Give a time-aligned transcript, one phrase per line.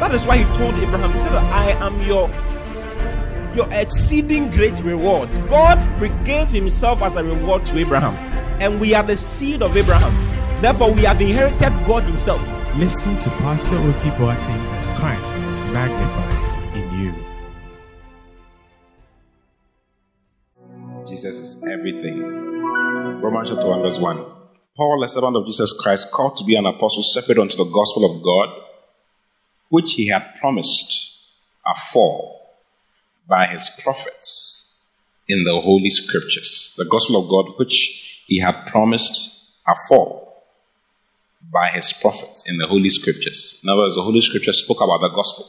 [0.00, 2.30] that is why He told Abraham, He said, I am your
[3.56, 5.30] your exceeding great reward.
[5.48, 5.78] God
[6.24, 8.14] gave Himself as a reward to Abraham,
[8.60, 10.12] and we are the seed of Abraham.
[10.60, 12.40] Therefore, we have inherited God Himself.
[12.76, 17.14] Listen to Pastor Oti Boateng as Christ is magnified in you.
[21.06, 22.20] Jesus is everything.
[23.22, 24.24] Romans chapter 1, verse 1.
[24.76, 28.04] Paul, a servant of Jesus Christ, called to be an apostle, separate unto the gospel
[28.04, 28.65] of God,
[29.68, 31.32] which he had promised
[31.66, 32.40] afore
[33.28, 34.96] by his prophets
[35.28, 36.74] in the holy scriptures.
[36.78, 40.26] The gospel of God, which he had promised afore
[41.52, 43.60] by his prophets in the Holy Scriptures.
[43.62, 45.46] In other words, the Holy Scriptures spoke about the gospel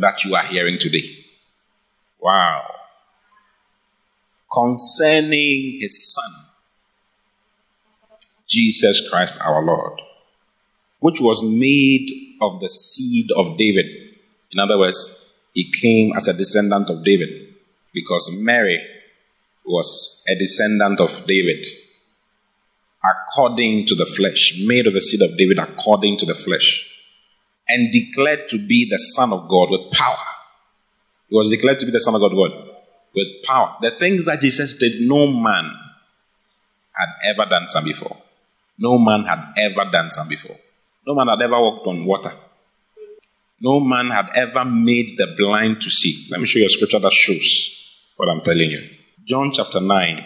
[0.00, 1.24] that you are hearing today.
[2.20, 2.74] Wow.
[4.52, 6.30] Concerning his Son,
[8.48, 10.00] Jesus Christ our Lord,
[11.00, 13.86] which was made of the seed of David.
[14.52, 17.28] In other words, he came as a descendant of David
[17.92, 18.78] because Mary
[19.64, 21.64] was a descendant of David
[23.04, 26.90] according to the flesh, made of the seed of David according to the flesh,
[27.68, 30.16] and declared to be the Son of God with power.
[31.28, 32.68] He was declared to be the Son of God, God
[33.14, 33.76] with power.
[33.80, 35.70] The things that Jesus did, no man
[36.92, 38.16] had ever done some before.
[38.78, 40.56] No man had ever done some before.
[41.08, 42.34] No man had ever walked on water.
[43.62, 46.26] No man had ever made the blind to see.
[46.30, 48.90] Let me show you a scripture that shows what I'm telling you.
[49.24, 50.22] John chapter 9,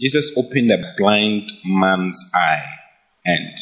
[0.00, 2.64] Jesus opened a blind man's eye
[3.24, 3.56] and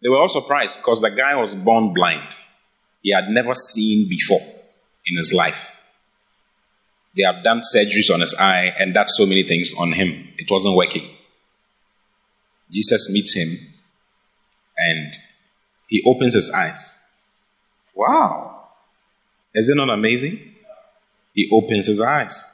[0.00, 2.28] they were all surprised because the guy was born blind.
[3.02, 4.46] He had never seen before
[5.06, 5.82] in his life.
[7.16, 10.28] They have done surgeries on his eye and done so many things on him.
[10.38, 11.08] It wasn't working.
[12.70, 13.75] Jesus meets him
[14.76, 15.12] and
[15.88, 17.30] he opens his eyes.
[17.94, 18.68] Wow.
[19.54, 20.38] Is it not amazing?
[21.34, 22.52] He opens his eyes.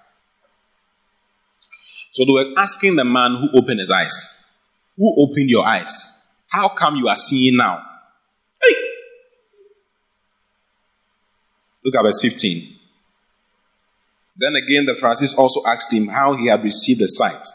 [2.12, 4.60] So they were asking the man who opened his eyes,
[4.96, 6.44] Who opened your eyes?
[6.48, 7.82] How come you are seeing now?
[8.62, 8.74] Hey!
[11.84, 12.62] Look at verse 15.
[14.36, 17.46] Then again, the Pharisees also asked him how he had received the sight.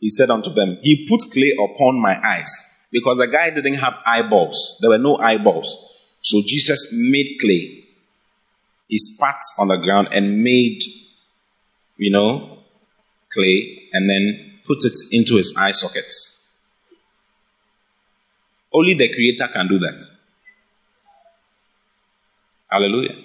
[0.00, 3.94] He said unto them, He put clay upon my eyes, because the guy didn't have
[4.06, 4.78] eyeballs.
[4.80, 6.06] There were no eyeballs.
[6.22, 7.84] So Jesus made clay.
[8.88, 10.82] He spat on the ground and made,
[11.96, 12.58] you know,
[13.32, 16.36] clay and then put it into his eye sockets.
[18.72, 20.04] Only the Creator can do that.
[22.70, 23.16] Hallelujah.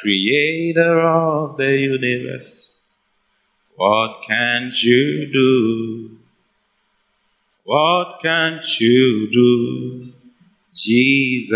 [0.00, 2.92] Creator of the universe,
[3.74, 6.17] what can't you do?
[7.68, 10.02] What can't you do?
[10.74, 11.52] Jesus.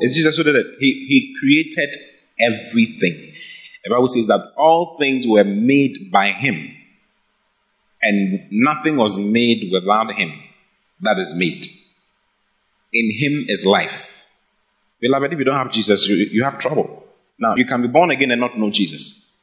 [0.00, 0.66] It's Jesus who did it.
[0.78, 1.90] He, he created
[2.40, 3.34] everything.
[3.84, 6.74] The Bible says that all things were made by him,
[8.00, 10.32] and nothing was made without him
[11.00, 11.66] that is made.
[12.94, 14.28] In him is life.
[14.98, 17.06] Beloved, if you don't have Jesus, you, you have trouble.
[17.38, 19.38] Now, you can be born again and not know Jesus.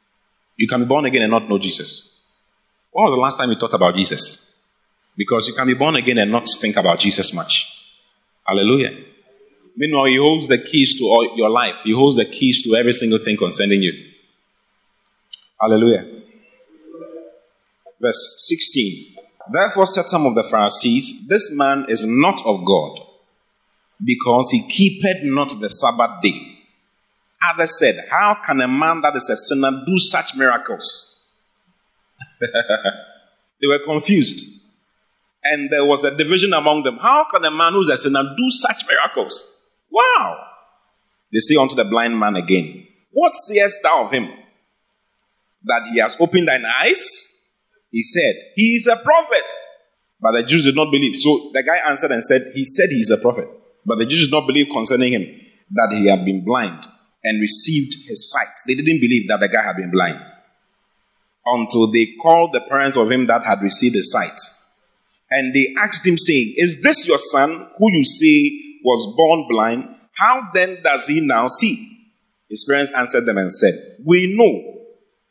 [0.56, 2.28] You can be born again and not know Jesus.
[2.90, 4.50] When was the last time you thought about Jesus?
[5.16, 7.70] Because you can be born again and not think about Jesus much.
[8.46, 8.96] Hallelujah.
[9.76, 12.92] Meanwhile, He holds the keys to all your life, He holds the keys to every
[12.92, 13.92] single thing concerning you.
[15.60, 16.04] Hallelujah.
[18.00, 19.16] Verse 16.
[19.52, 22.98] Therefore said some of the Pharisees, This man is not of God,
[24.02, 26.58] because he keepeth not the Sabbath day.
[27.50, 31.44] Others said, How can a man that is a sinner do such miracles?
[32.40, 34.63] they were confused.
[35.44, 36.96] And there was a division among them.
[36.96, 39.82] How can a man who's a sinner do such miracles?
[39.90, 40.42] Wow!
[41.32, 44.30] They say unto the blind man again, What sayest thou of him?
[45.64, 47.60] that he has opened thine eyes?
[47.90, 49.44] He said, He is a prophet.
[50.20, 51.16] But the Jews did not believe.
[51.16, 53.48] So the guy answered and said, He said he is a prophet.
[53.84, 55.22] But the Jews did not believe concerning him
[55.72, 56.84] that he had been blind
[57.22, 58.48] and received his sight.
[58.66, 60.20] They didn't believe that the guy had been blind
[61.46, 64.38] until they called the parents of him that had received his sight.
[65.36, 69.88] And they asked him, saying, Is this your son who you say was born blind?
[70.12, 71.74] How then does he now see?
[72.48, 73.72] His parents answered them and said,
[74.06, 74.84] We know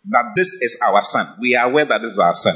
[0.09, 1.25] that this is our son.
[1.39, 2.53] We are aware that this is our son.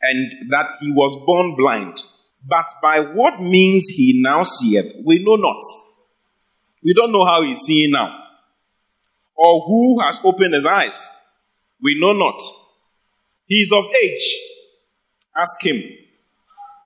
[0.00, 2.00] And that he was born blind.
[2.48, 5.60] But by what means he now seeth, we know not.
[6.82, 8.18] We don't know how he's seeing now.
[9.36, 11.10] Or who has opened his eyes.
[11.82, 12.40] We know not.
[13.44, 14.38] He is of age.
[15.36, 15.82] Ask him.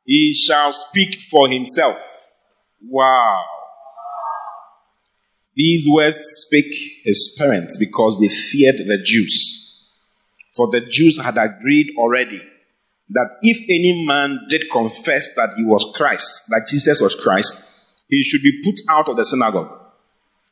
[0.06, 1.98] He shall speak for himself.
[2.88, 3.44] Wow.
[5.54, 6.74] These words spake
[7.04, 9.90] his parents because they feared the Jews.
[10.54, 12.42] For the Jews had agreed already
[13.10, 18.22] that if any man did confess that he was Christ, that Jesus was Christ, he
[18.22, 19.70] should be put out of the synagogue.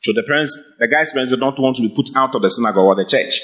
[0.02, 2.50] So the parents, the guy's parents did not want to be put out of the
[2.50, 3.40] synagogue or the church.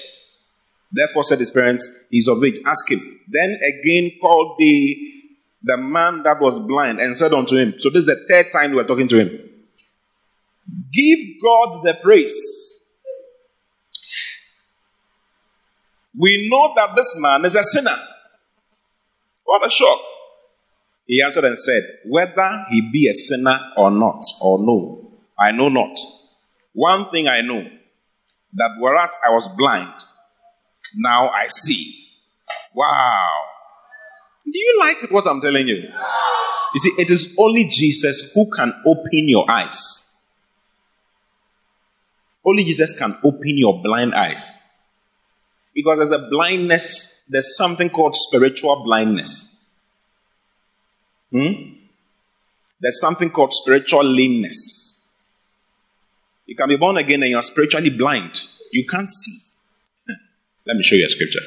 [0.93, 3.01] Therefore said his parents, he's of age, ask him.
[3.29, 5.20] Then again called the,
[5.63, 8.73] the man that was blind and said unto him, so this is the third time
[8.73, 9.29] we're talking to him.
[10.93, 12.99] Give God the praise.
[16.19, 17.97] We know that this man is a sinner.
[19.45, 20.01] What a shock.
[21.07, 25.69] He answered and said, Whether he be a sinner or not, or no, I know
[25.69, 25.97] not.
[26.73, 27.65] One thing I know,
[28.55, 29.93] that whereas I was blind,
[30.97, 31.95] now I see.
[32.75, 33.50] Wow.
[34.51, 35.77] Do you like what I'm telling you?
[35.77, 40.39] You see, it is only Jesus who can open your eyes.
[42.45, 44.67] Only Jesus can open your blind eyes.
[45.75, 49.79] Because there's a blindness, there's something called spiritual blindness.
[51.31, 51.53] Hmm?
[52.81, 55.19] There's something called spiritual lameness.
[56.47, 58.41] You can be born again and you're spiritually blind.
[58.73, 59.39] You can't see.
[60.67, 61.41] Let me show you a scripture.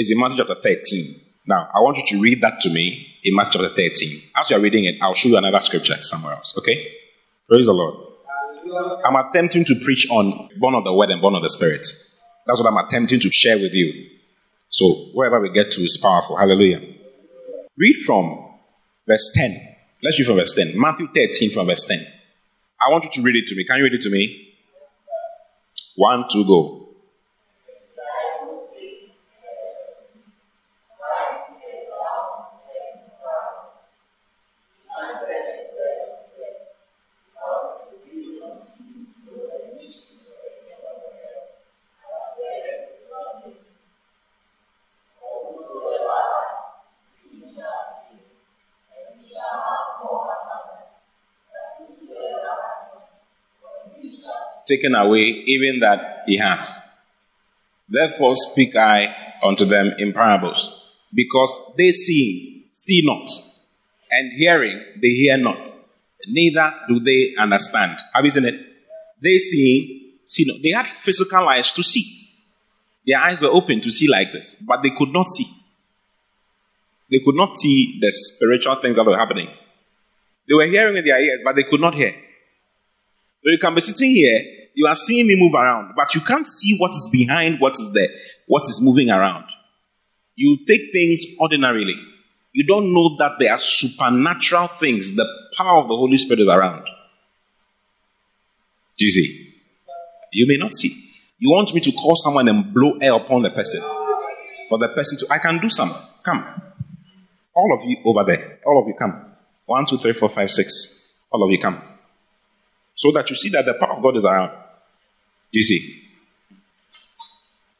[0.00, 1.04] It's in Matthew chapter 13.
[1.46, 4.20] Now, I want you to read that to me in Matthew chapter 13.
[4.36, 6.56] As you're reading it, I'll show you another scripture somewhere else.
[6.56, 6.94] Okay?
[7.48, 7.96] Praise the Lord.
[9.04, 11.84] I'm attempting to preach on born of the word and born of the spirit.
[12.46, 14.08] That's what I'm attempting to share with you.
[14.68, 16.36] So wherever we get to is powerful.
[16.36, 16.80] Hallelujah.
[17.76, 18.54] Read from
[19.04, 19.50] verse 10.
[20.04, 20.80] Let's read from verse 10.
[20.80, 21.98] Matthew 13 from verse 10.
[21.98, 23.64] I want you to read it to me.
[23.64, 24.54] Can you read it to me?
[25.96, 26.87] One, two, go.
[54.68, 56.84] Taken away even that he has.
[57.88, 63.28] Therefore speak I unto them in parables, because they see, see not,
[64.10, 65.68] and hearing, they hear not,
[66.26, 67.98] neither do they understand.
[68.12, 68.60] Have you seen it?
[69.22, 70.58] They see, see not.
[70.62, 72.04] They had physical eyes to see.
[73.06, 75.46] Their eyes were open to see like this, but they could not see.
[77.10, 79.48] They could not see the spiritual things that were happening.
[80.46, 82.14] They were hearing with their ears, but they could not hear.
[83.44, 86.46] So you can be sitting here you are seeing me move around, but you can't
[86.46, 88.06] see what is behind what is there,
[88.46, 89.44] what is moving around.
[90.36, 91.96] You take things ordinarily.
[92.52, 95.16] You don't know that there are supernatural things.
[95.16, 95.26] The
[95.56, 96.84] power of the Holy Spirit is around.
[98.98, 99.52] Do you see?
[100.32, 100.90] You may not see.
[101.40, 103.80] You want me to call someone and blow air upon the person.
[104.68, 105.90] For the person to, I can do some.
[106.22, 106.44] Come.
[107.52, 108.60] All of you over there.
[108.64, 109.34] All of you come.
[109.66, 111.26] One, two, three, four, five, six.
[111.32, 111.87] All of you come.
[112.98, 114.50] So that you see that the power of God is around.
[114.50, 116.02] Do you see?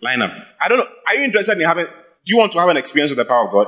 [0.00, 0.30] Line up.
[0.60, 0.86] I don't know.
[1.08, 3.46] Are you interested in having, do you want to have an experience with the power
[3.46, 3.66] of God?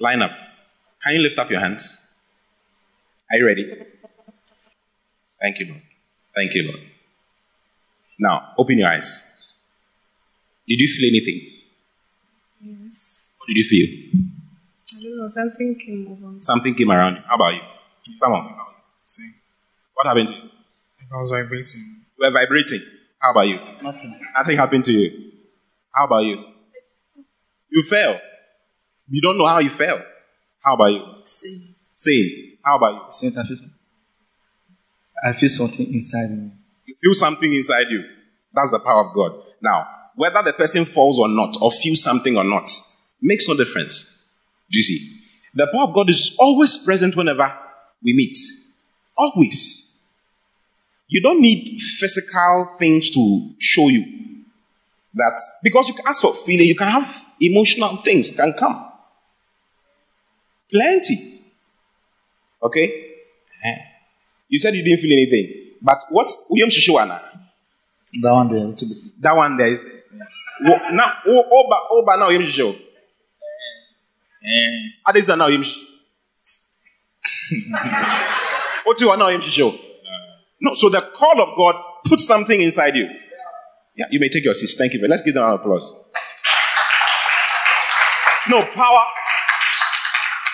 [0.00, 0.32] Line up.
[1.04, 2.28] Can you lift up your hands?
[3.30, 3.72] Are you ready?
[5.40, 5.82] Thank you, Lord.
[6.34, 6.80] Thank you, Lord.
[8.18, 9.54] Now, open your eyes.
[10.66, 11.40] Did you feel anything?
[12.60, 13.32] Yes.
[13.38, 14.24] What did you feel?
[14.98, 15.28] I don't know.
[15.28, 16.42] Something came over me.
[16.42, 17.22] Something came around you.
[17.28, 17.60] How about you?
[18.16, 18.54] Someone.
[19.06, 19.32] Same.
[19.94, 20.50] What happened to you?
[21.12, 21.80] I was vibrating.
[22.18, 22.80] You were vibrating.
[23.20, 23.58] How about you?
[23.82, 24.20] Nothing.
[24.36, 25.32] Nothing happened to you.
[25.94, 26.42] How about you?
[27.70, 28.20] You fell.
[29.08, 30.00] You don't know how you fell.
[30.62, 31.04] How about you?
[31.24, 31.60] Same.
[31.92, 32.58] Same.
[32.64, 33.00] How about you?
[33.12, 33.72] Saint, I feel, some-
[35.24, 36.50] I feel something inside me.
[36.86, 38.04] You feel something inside you.
[38.52, 39.32] That's the power of God.
[39.62, 42.70] Now, whether the person falls or not, or feels something or not,
[43.20, 44.40] makes no difference.
[44.70, 45.20] Do you see?
[45.54, 47.52] The power of God is always present whenever
[48.04, 48.36] we meet.
[49.16, 50.22] Always.
[51.08, 54.04] You don't need physical things to show you
[55.14, 58.90] that because you can ask for feeling, you can have emotional things can come.
[60.70, 61.16] Plenty.
[62.62, 63.06] Okay?
[63.62, 63.76] Eh.
[64.48, 65.76] You said you didn't feel anything.
[65.80, 66.28] But what?
[66.50, 67.20] Uyam Shishuana.
[68.22, 68.98] That one there, little bit.
[69.20, 69.84] That one there is.
[70.60, 72.76] Now, oh, Oba, Oba now Uyam Shishu.
[75.06, 75.93] Adisa now Uyam Shishu.
[80.60, 81.74] No, so the call of God
[82.04, 83.08] puts something inside you.
[83.96, 84.76] Yeah, you may take your seats.
[84.76, 85.06] Thank you.
[85.06, 86.10] Let's give them an applause.
[88.48, 89.04] No power.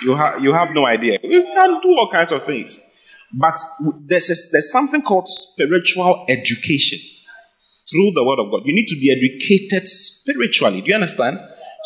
[0.02, 1.18] You have you have no idea.
[1.22, 3.00] You can do all kinds of things,
[3.32, 3.58] but
[4.06, 6.98] there's a, there's something called spiritual education
[7.90, 8.62] through the word of God.
[8.64, 10.80] You need to be educated spiritually.
[10.80, 11.38] Do you understand?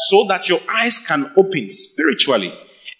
[0.08, 2.52] So that your eyes can open spiritually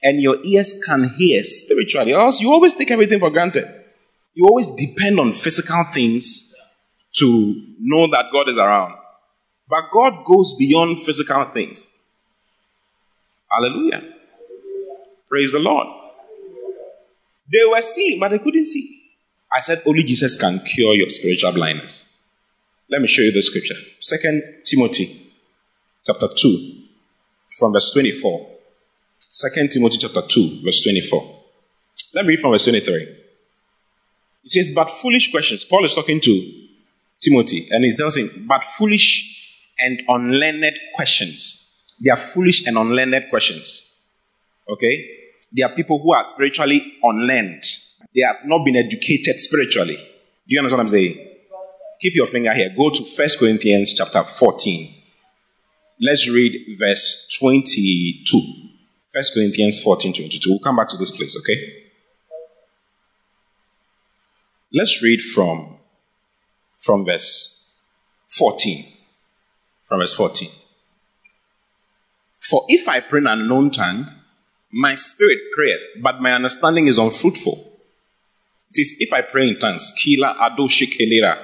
[0.04, 2.12] and your ears can hear spiritually.
[2.12, 3.66] Else you always take everything for granted.
[4.34, 6.54] You always depend on physical things
[7.16, 8.94] to know that God is around.
[9.68, 11.90] But God goes beyond physical things.
[13.50, 14.02] Hallelujah.
[15.28, 15.86] Praise the Lord.
[17.50, 19.00] They were seeing, but they couldn't see.
[19.52, 22.10] I said only Jesus can cure your spiritual blindness.
[22.90, 23.76] Let me show you the scripture.
[24.00, 25.06] Second Timothy
[26.04, 26.82] chapter 2
[27.58, 28.53] from verse 24.
[29.30, 31.40] Second Timothy chapter 2 verse 24.
[32.14, 33.02] Let me read from verse 23.
[34.44, 35.64] It says, but foolish questions.
[35.64, 36.52] Paul is talking to
[37.20, 39.34] Timothy and he's telling him, but foolish
[39.80, 41.94] and unlearned questions.
[42.02, 44.06] They are foolish and unlearned questions.
[44.68, 45.08] Okay?
[45.56, 47.64] They are people who are spiritually unlearned.
[48.14, 49.96] They have not been educated spiritually.
[49.96, 50.02] Do
[50.48, 51.28] you understand what I'm saying?
[52.00, 52.70] Keep your finger here.
[52.76, 54.94] Go to 1 Corinthians chapter 14.
[56.00, 58.73] Let's read verse 22.
[59.14, 60.50] 1 Corinthians 14, 22.
[60.50, 61.84] We'll come back to this place, okay?
[64.72, 65.76] Let's read from,
[66.80, 67.88] from verse
[68.30, 68.84] 14.
[69.86, 70.48] From verse 14.
[72.40, 74.08] For if I pray in an unknown tongue,
[74.72, 77.52] my spirit prayeth, but my understanding is unfruitful.
[78.70, 81.38] It says, if I pray in tongues, kila ado shikelera,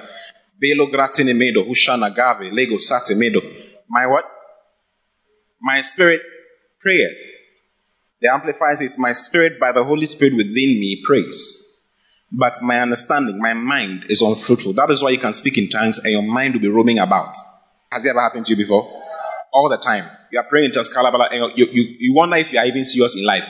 [0.61, 3.39] belo gratine medo, hushana gave, lego sate medo.
[3.89, 4.25] My what?
[5.61, 6.21] My spirit
[6.81, 7.40] prayeth.
[8.21, 11.67] The Amplified says, My spirit by the Holy Spirit within me prays.
[12.31, 14.73] But my understanding, my mind is unfruitful.
[14.73, 17.35] That is why you can speak in tongues and your mind will be roaming about.
[17.91, 18.83] Has it ever happened to you before?
[19.51, 20.05] All the time.
[20.31, 23.17] You are praying in tongues, and you, you, you wonder if you are even serious
[23.17, 23.49] in life.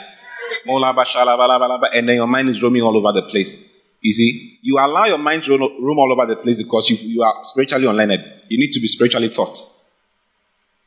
[0.66, 3.78] And then your mind is roaming all over the place.
[4.00, 6.96] You see, you allow your mind to roam roam all over the place because you,
[6.98, 8.24] you are spiritually unlearned.
[8.48, 9.60] You need to be spiritually taught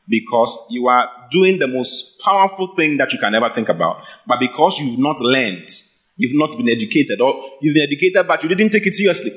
[0.09, 4.05] because you are doing the most powerful thing that you can ever think about.
[4.27, 5.69] But because you've not learned,
[6.17, 9.31] you've not been educated, or you've been educated but you didn't take it seriously.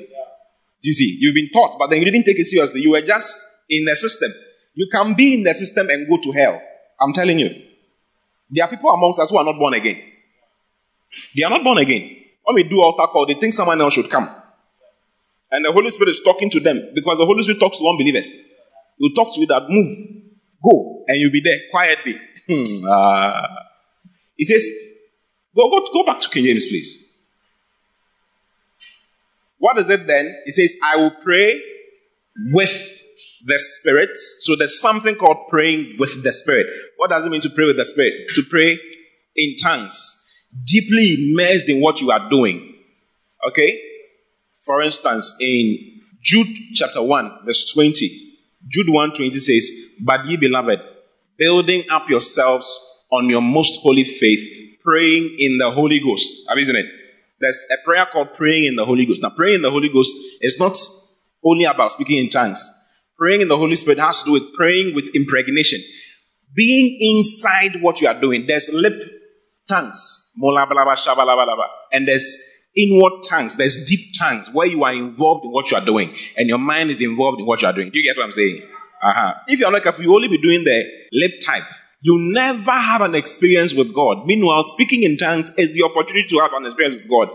[0.82, 2.82] You see, you've been taught, but then you didn't take it seriously.
[2.82, 4.32] You were just in the system.
[4.76, 6.62] You can be in the system and go to hell.
[7.00, 7.64] I'm telling you.
[8.50, 10.02] There are people amongst us who are not born again.
[11.36, 12.16] They are not born again.
[12.44, 14.30] When we do altar call, they think someone else should come.
[15.52, 18.32] And the Holy Spirit is talking to them because the Holy Spirit talks to unbelievers.
[18.98, 19.98] He talks to you that move,
[20.64, 22.16] go, and you'll be there quietly.
[22.48, 23.58] Hmm, ah.
[24.36, 24.70] He says,
[25.56, 27.04] go, go, go back to King James, please.
[29.58, 30.36] What is it then?
[30.46, 31.60] He says, I will pray
[32.52, 33.04] with
[33.46, 34.16] the Spirit.
[34.16, 36.68] So there's something called praying with the Spirit.
[36.98, 38.14] What does it mean to pray with the Spirit?
[38.36, 38.80] To pray
[39.36, 42.76] in tongues, deeply immersed in what you are doing.
[43.48, 43.82] Okay?
[44.66, 48.27] For instance, in Jude chapter 1, verse 20,
[48.68, 49.72] Jude 1 20 says,
[50.06, 50.80] But ye beloved,
[51.38, 52.68] building up yourselves
[53.12, 54.46] on your most holy faith,
[54.82, 56.50] praying in the Holy Ghost.
[56.56, 56.88] Isn't it?
[57.40, 59.22] There's a prayer called praying in the Holy Ghost.
[59.22, 60.78] Now, praying in the Holy Ghost is not
[61.44, 62.68] only about speaking in tongues.
[63.18, 65.80] Praying in the Holy Spirit has to do with praying with impregnation.
[66.56, 68.46] Being inside what you are doing.
[68.48, 69.02] There's lip
[69.68, 70.34] tongues.
[71.92, 73.58] And there's inward tongues.
[73.58, 76.16] There's deep tongues where you are involved in what you are doing.
[76.38, 77.90] And your mind is involved in what you are doing.
[77.90, 78.62] Do you get what I'm saying?
[79.04, 79.34] Uh-huh.
[79.48, 81.64] If you're not careful, you only be doing the lip type.
[82.02, 84.26] You never have an experience with God.
[84.26, 87.30] Meanwhile, speaking in tongues is the opportunity to have an experience with God.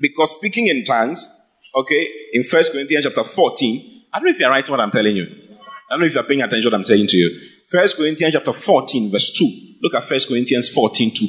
[0.00, 4.50] Because speaking in tongues, okay, in 1 Corinthians chapter 14, I don't know if you're
[4.50, 5.24] writing what I'm telling you.
[5.24, 7.40] I don't know if you're paying attention what I'm saying to you.
[7.70, 9.78] 1 Corinthians chapter 14, verse 2.
[9.82, 11.26] Look at 1 Corinthians 14, 2.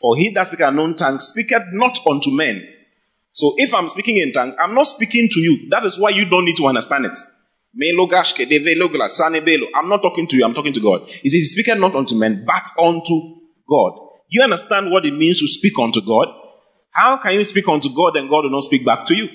[0.00, 2.68] For he that speaketh unknown tongues speaketh not unto men.
[3.34, 5.68] So if I'm speaking in tongues, I'm not speaking to you.
[5.70, 7.18] That is why you don't need to understand it.
[7.76, 7.96] I'm
[9.88, 11.08] not talking to you, I'm talking to God.
[11.08, 13.14] He says, He speaketh not unto men, but unto
[13.68, 13.98] God.
[14.28, 16.28] You understand what it means to speak unto God?
[16.90, 19.28] How can you speak unto God and God will not speak back to you?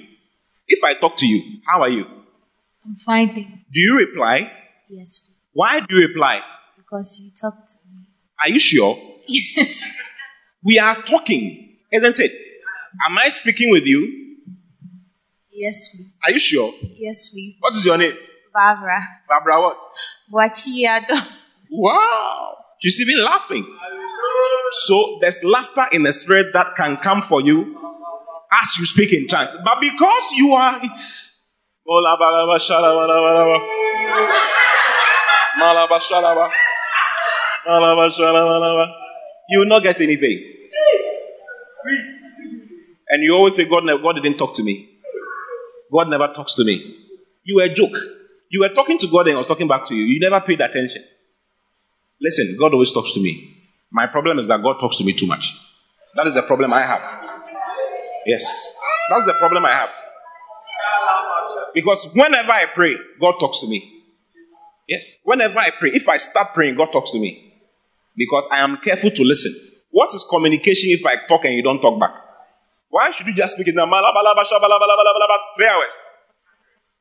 [0.65, 2.06] If I talk to you, how are you?
[2.86, 3.27] I'm fine.
[3.72, 4.50] Do you reply?
[4.89, 6.41] Yes, Why do you reply?
[6.77, 8.06] because you talked to me.
[8.44, 8.98] Are you sure?
[9.27, 9.84] Yes.
[10.63, 12.32] We are talking, isn't it?
[13.08, 14.38] Am I speaking with you?
[15.51, 16.17] Yes, please.
[16.25, 16.72] Are you sure?
[16.96, 17.58] Yes, please.
[17.60, 18.13] What is your name?
[18.53, 19.01] Barbara.
[19.27, 19.77] Barbara what?
[20.31, 21.27] Boachiado.
[21.72, 22.55] Wow.
[22.81, 23.65] She's even laughing.
[24.86, 27.77] So there's laughter in the spirit that can come for you
[28.62, 29.55] as you speak in tongues.
[29.63, 30.79] But because you are.
[31.88, 33.60] Malabalaba, shalabalaba.
[35.60, 36.51] Malaba, shalaba.
[37.67, 38.93] Malaba, shalabalaba.
[39.50, 40.59] You will not get anything.
[43.10, 44.89] And you always say, God, never, God didn't talk to me.
[45.92, 46.96] God never talks to me.
[47.44, 47.96] You were a joke.
[48.51, 50.04] You were talking to God and I was talking back to you.
[50.04, 51.04] You never paid attention.
[52.22, 53.56] Listen, God always talks to me.
[53.92, 55.58] My problem is that God talks to me too much.
[56.16, 57.01] That is the problem I have.
[58.25, 58.75] Yes.
[59.10, 59.89] That's the problem I have.
[61.74, 64.04] Because whenever I pray, God talks to me.
[64.88, 65.20] Yes.
[65.24, 67.54] Whenever I pray, if I start praying, God talks to me.
[68.16, 69.51] Because I am careful to listen.
[69.92, 72.12] What is communication if I talk and you don't talk back?
[72.89, 73.86] Why should you just speak in the
[75.55, 76.05] three hours?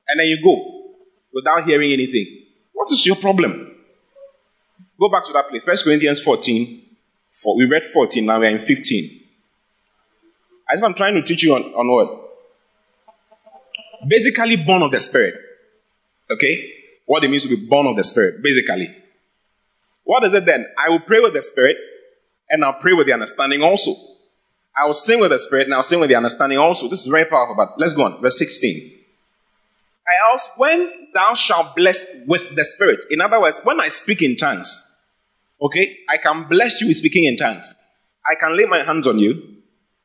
[0.09, 0.95] And then you go
[1.33, 2.45] without hearing anything.
[2.73, 3.75] What is your problem?
[5.01, 5.63] Go back to that place.
[5.63, 6.83] First Corinthians 14.
[7.33, 9.21] For, we read 14, now we're in 15.
[10.69, 12.25] I said I'm trying to teach you on, on what?
[14.09, 15.35] Basically, born of the Spirit.
[16.31, 16.73] Okay?
[17.07, 18.95] What it means to be born of the Spirit, basically.
[20.05, 20.67] What is it then?
[20.77, 21.77] I will pray with the Spirit,
[22.51, 23.93] and I'll pray with the understanding also.
[24.77, 26.89] I will sing with the Spirit, and I'll sing with the understanding also.
[26.89, 28.21] This is very powerful, but let's go on.
[28.21, 28.99] Verse 16.
[30.09, 33.05] I ask, when thou shalt bless with the Spirit.
[33.11, 35.13] In other words, when I speak in tongues,
[35.61, 37.75] okay, I can bless you with speaking in tongues.
[38.25, 39.57] I can lay my hands on you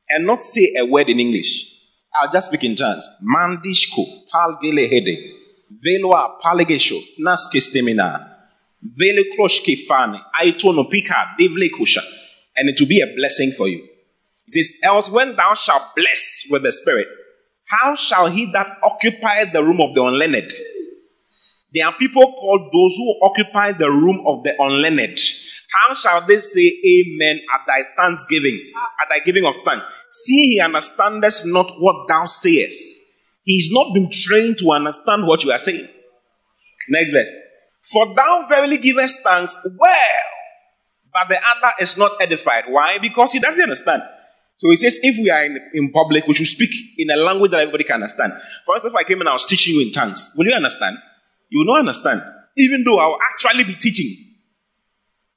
[0.10, 1.72] and not say a word in English.
[2.22, 3.08] I'll just speak in tongues.
[3.24, 5.34] Mandishko, palgelehede,
[5.84, 7.00] veloa palegesho,
[10.42, 12.02] aitono pika, devle kusha.
[12.56, 13.88] And it will be a blessing for you.
[14.48, 17.08] It says, Else when thou shalt bless with the Spirit,
[17.66, 20.52] how shall he that occupy the room of the unlearned?
[21.74, 25.20] There are people called those who occupy the room of the unlearned.
[25.72, 28.60] How shall they say amen at thy thanksgiving,
[29.02, 29.84] at thy giving of thanks?
[30.12, 33.00] See, he understandeth not what thou sayest.
[33.44, 35.88] He's not been trained to understand what you are saying.
[36.90, 37.36] Next verse.
[37.92, 40.20] For thou verily givest thanks well,
[41.12, 42.66] but the other is not edified.
[42.68, 43.00] Why?
[43.02, 44.04] Because he doesn't understand.
[44.58, 47.52] So he says, if we are in, in public, we should speak in a language
[47.52, 48.34] that everybody can understand.
[48.66, 50.98] For instance, if I came and I was teaching you in tongues, will you understand?
[51.50, 52.22] You will not understand.
[52.56, 54.08] Even though I will actually be teaching.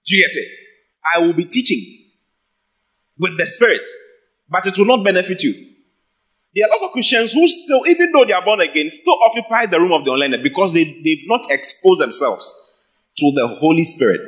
[0.07, 0.49] Do you get it?
[1.15, 1.81] I will be teaching
[3.19, 3.89] with the Spirit,
[4.49, 5.53] but it will not benefit you.
[6.55, 9.19] There are a lot of Christians who still, even though they are born again, still
[9.25, 13.85] occupy the room of the unlearned because they, they've not exposed themselves to the Holy
[13.85, 14.21] Spirit,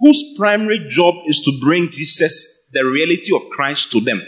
[0.00, 4.22] whose primary job is to bring Jesus, the reality of Christ, to them.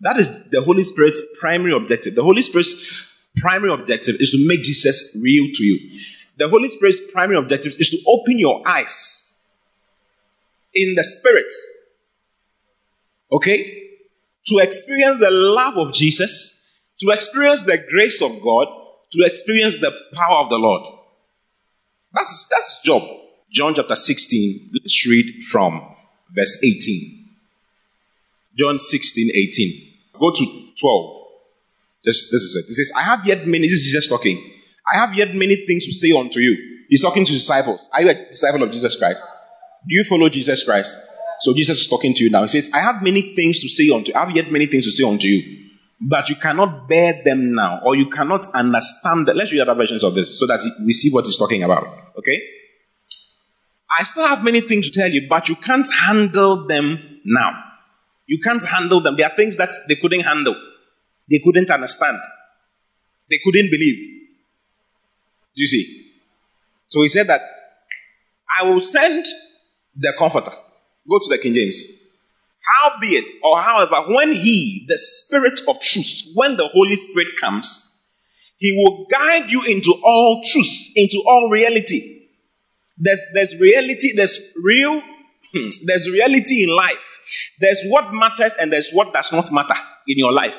[0.00, 2.14] That is the Holy Spirit's primary objective.
[2.14, 6.00] The Holy Spirit's primary objective is to make Jesus real to you.
[6.38, 9.56] The Holy Spirit's primary objective is to open your eyes
[10.72, 11.52] in the Spirit,
[13.32, 13.88] okay,
[14.46, 16.60] to experience the love of Jesus
[17.00, 18.68] to experience the grace of God,
[19.12, 20.82] to experience the power of the Lord.
[22.12, 23.02] That's that's job.
[23.50, 25.80] John chapter 16, let's read from
[26.36, 27.19] verse 18.
[28.60, 30.20] John 16, 18.
[30.20, 30.46] Go to
[30.78, 31.16] 12.
[32.04, 32.66] This, this is it.
[32.68, 34.36] He says, I have yet many, this is Jesus talking.
[34.92, 36.84] I have yet many things to say unto you.
[36.88, 37.88] He's talking to disciples.
[37.94, 39.22] Are you a disciple of Jesus Christ?
[39.88, 40.98] Do you follow Jesus Christ?
[41.40, 42.42] So Jesus is talking to you now.
[42.42, 44.18] He says, I have many things to say unto you.
[44.18, 45.60] I have yet many things to say unto you
[46.00, 49.36] but you cannot bear them now, or you cannot understand them.
[49.36, 51.86] Let's read other versions of this so that we see what he's talking about.
[52.18, 52.40] Okay?
[53.98, 57.64] I still have many things to tell you, but you can't handle them now.
[58.30, 59.16] You can't handle them.
[59.16, 60.54] There are things that they couldn't handle,
[61.28, 62.16] they couldn't understand,
[63.28, 63.96] they couldn't believe.
[65.56, 66.12] Do you see?
[66.86, 67.40] So he said that
[68.56, 69.26] I will send
[69.96, 70.52] the comforter.
[71.08, 72.18] Go to the King James.
[72.62, 78.08] Howbeit, or however, when He, the Spirit of truth, when the Holy Spirit comes,
[78.58, 82.00] He will guide you into all truth, into all reality.
[82.96, 85.02] There's, there's reality, there's real,
[85.86, 87.09] there's reality in life.
[87.58, 89.74] There's what matters and there's what does not matter
[90.06, 90.54] in your life.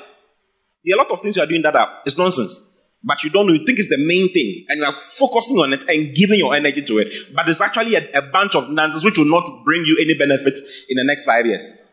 [0.85, 2.67] There are a lot of things you are doing that are it's nonsense.
[3.03, 5.73] But you don't know, you think it's the main thing, and you are focusing on
[5.73, 7.33] it and giving your energy to it.
[7.33, 10.59] But it's actually a, a bunch of nonsense which will not bring you any benefit
[10.87, 11.91] in the next five years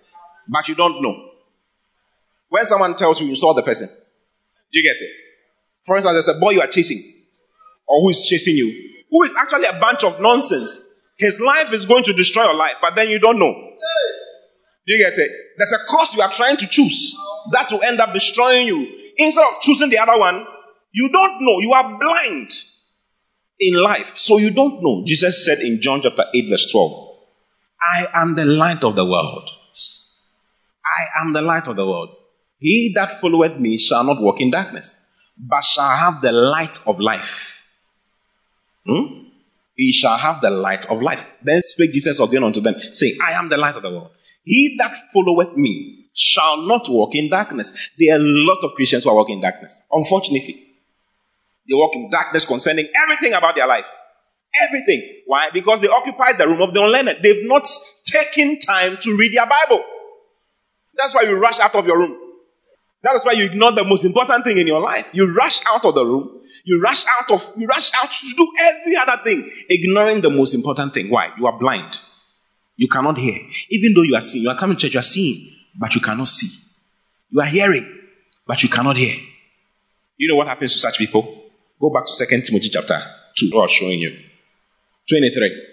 [0.49, 1.31] but you don't know.
[2.49, 3.88] When someone tells you you saw the person,
[4.73, 5.11] do you get it?
[5.85, 6.99] For instance, there's a boy you are chasing,
[7.87, 10.85] or who is chasing you, who is actually a bunch of nonsense.
[11.17, 13.73] His life is going to destroy your life, but then you don't know.
[14.88, 15.31] Do you get it?
[15.59, 17.14] There's a course you are trying to choose.
[17.53, 18.88] that will end up destroying you.
[19.18, 20.46] Instead of choosing the other one,
[20.92, 21.59] you don't know.
[21.61, 22.51] You are blind
[23.61, 24.12] in life.
[24.16, 25.05] So you don't know.
[25.07, 27.16] Jesus said in John chapter 8, verse 12,
[27.96, 29.51] I am the light of the world.
[30.87, 32.11] I am the light of the world.
[32.59, 36.98] He that followeth me shall not walk in darkness, but shall have the light of
[36.98, 37.79] life.
[38.87, 39.24] Hmm?
[39.77, 41.24] He shall have the light of life.
[41.42, 44.11] Then spake Jesus again unto them, saying, I am the light of the world.
[44.44, 47.90] He that followeth me shall not walk in darkness.
[47.98, 49.87] There are a lot of Christians who are walking in darkness.
[49.92, 50.55] Unfortunately,
[51.68, 53.85] they walk in darkness concerning everything about their life.
[54.62, 55.22] Everything.
[55.27, 55.51] Why?
[55.53, 57.18] Because they occupy the room of the unlearned.
[57.22, 57.68] They've not
[58.07, 59.83] taken time to read their Bible.
[60.94, 62.16] That's why you rush out of your room.
[63.03, 65.07] That is why you ignore the most important thing in your life.
[65.12, 66.40] You rush out of the room.
[66.64, 70.55] You rush out of you rush out to do every other thing, ignoring the most
[70.55, 71.09] important thing.
[71.09, 71.31] Why?
[71.38, 71.98] You are blind.
[72.79, 73.37] You cannot hear.
[73.71, 76.01] Even though you are seeing, you are coming to church, you are seeing, but you
[76.01, 76.49] cannot see.
[77.29, 77.87] You are hearing,
[78.47, 79.14] but you cannot hear.
[80.17, 81.51] You know what happens to such people?
[81.81, 83.03] Go back to 2 Timothy chapter
[83.37, 83.51] 2.
[83.53, 84.17] I was showing you.
[85.09, 85.64] 23.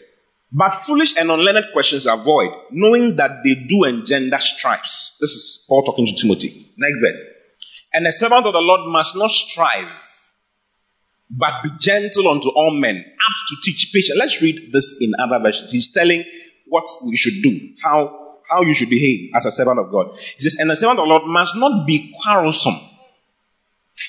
[0.52, 5.18] But foolish and unlearned questions avoid, knowing that they do engender strifes.
[5.22, 6.72] This is Paul talking to Timothy.
[6.78, 7.24] Next verse.
[7.94, 9.88] And the servant of the Lord must not strive,
[11.30, 14.18] but be gentle unto all men, apt to teach patient.
[14.18, 15.72] Let's read this in other versions.
[15.72, 16.24] He's telling
[16.68, 20.08] what we should do, how, how you should behave as a servant of God.
[20.36, 22.76] He says, And the servant of the Lord must not be quarrelsome,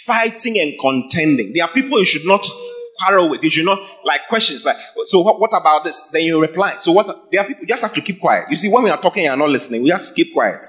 [0.05, 1.53] fighting and contending.
[1.53, 2.47] There are people you should not
[2.99, 3.43] quarrel with.
[3.43, 6.09] You should not like questions like, so what, what about this?
[6.11, 6.77] Then you reply.
[6.79, 7.07] So what?
[7.31, 8.47] There are people you just have to keep quiet.
[8.51, 10.67] You see, when we are talking and not listening, we just keep quiet.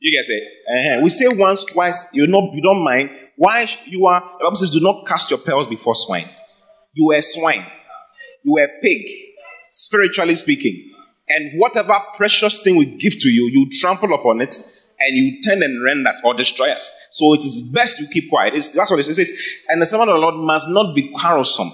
[0.00, 0.42] You get it?
[0.42, 1.00] Uh-huh.
[1.02, 2.10] We say once, twice.
[2.14, 3.10] You know, you don't mind.
[3.36, 4.20] Why you are?
[4.20, 6.24] The Bible says, "Do not cast your pearls before swine."
[6.92, 7.64] You were swine.
[8.44, 9.06] You were pig,
[9.72, 10.90] spiritually speaking.
[11.30, 14.54] And whatever precious thing we give to you, you trample upon it
[15.00, 17.08] and you turn and rend us or destroy us.
[17.10, 18.54] So it is best you keep quiet.
[18.54, 19.30] It's, that's what it says.
[19.68, 21.70] And the servant of the Lord must not be quarrelsome,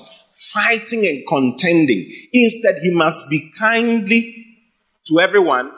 [0.53, 2.29] fighting and contending.
[2.33, 4.47] Instead, he must be kindly
[5.07, 5.71] to everyone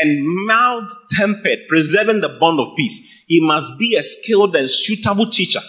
[0.00, 3.24] and mild tempered, preserving the bond of peace.
[3.26, 5.60] He must be a skilled and suitable teacher,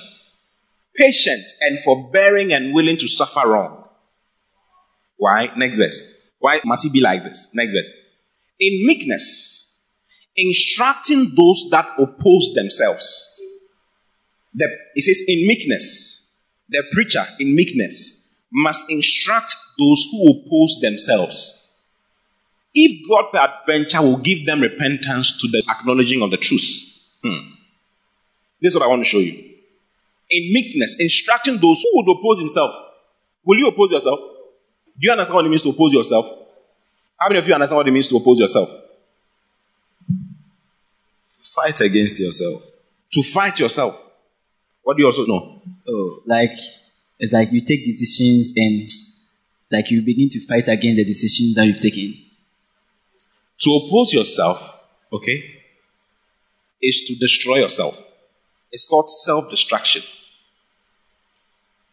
[0.95, 3.88] patient and forbearing and willing to suffer wrong.
[5.17, 5.51] Why?
[5.58, 6.18] Next verse.
[6.39, 7.54] Why must he be like this?
[7.54, 7.91] Next verse.
[8.60, 9.69] In meekness
[10.39, 13.36] instructing those that oppose themselves.
[14.54, 21.56] The, it says, in meekness, the preacher in meekness must instruct those who oppose themselves.
[22.73, 26.63] If God peradventure will give them repentance to the acknowledging of the truth.
[27.23, 27.52] Hmm.
[28.62, 29.34] This is what I want to show you.
[30.30, 32.71] In meekness, instructing those who would oppose himself.
[33.43, 34.19] Will you oppose yourself?
[34.99, 36.25] Do you understand what it means to oppose yourself?
[37.17, 38.69] How many of you understand what it means to oppose yourself?
[40.09, 42.62] To fight against yourself.
[43.13, 43.95] To fight yourself.
[44.83, 45.62] What do you also know?
[45.88, 46.51] Oh, like
[47.19, 48.89] it's like you take decisions and
[49.71, 52.13] like you begin to fight against the decisions that you've taken.
[53.59, 55.43] To oppose yourself, okay,
[56.81, 57.97] is to destroy yourself.
[58.71, 60.01] It's called self destruction.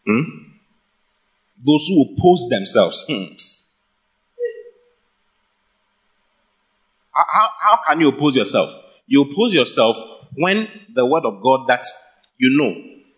[0.06, 0.45] Hmm?
[1.66, 3.05] Those who oppose themselves.
[3.11, 3.35] Hmm.
[7.12, 8.70] How, how, can you oppose yourself?
[9.07, 9.96] You oppose yourself
[10.37, 11.85] when the word of God that
[12.38, 12.74] you know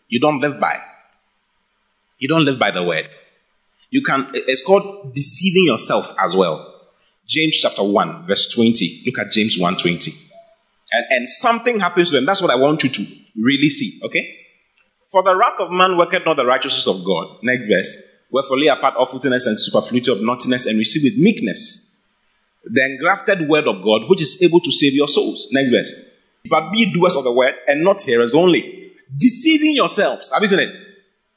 [0.08, 0.76] you don't live by.
[2.18, 3.08] You don't live by the word.
[3.90, 6.74] You can it's called deceiving yourself as well.
[7.26, 9.02] James chapter 1, verse 20.
[9.06, 10.10] Look at James 1 20.
[10.90, 12.24] And, and something happens to them.
[12.24, 13.04] That's what I want you to
[13.36, 14.00] really see.
[14.04, 14.36] Okay?
[15.10, 17.38] For the wrath of man worketh not the righteousness of God.
[17.42, 18.17] Next verse.
[18.30, 21.86] Wherefore lay apart all filthiness and superfluity of naughtiness and receive with meekness
[22.64, 25.48] the engrafted word of God, which is able to save your souls.
[25.52, 25.92] Next verse.
[26.50, 30.30] But be doers of the word and not hearers only, deceiving yourselves.
[30.32, 30.74] Have you seen it?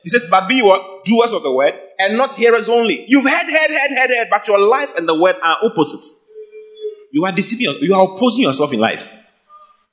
[0.03, 1.05] He says, but be what?
[1.05, 3.05] Doers of the word and not hearers only.
[3.07, 6.05] You've heard, heard, heard, heard, heard, but your life and the word are opposite.
[7.11, 7.83] You are deceiving yourself.
[7.83, 9.07] You are opposing yourself in life.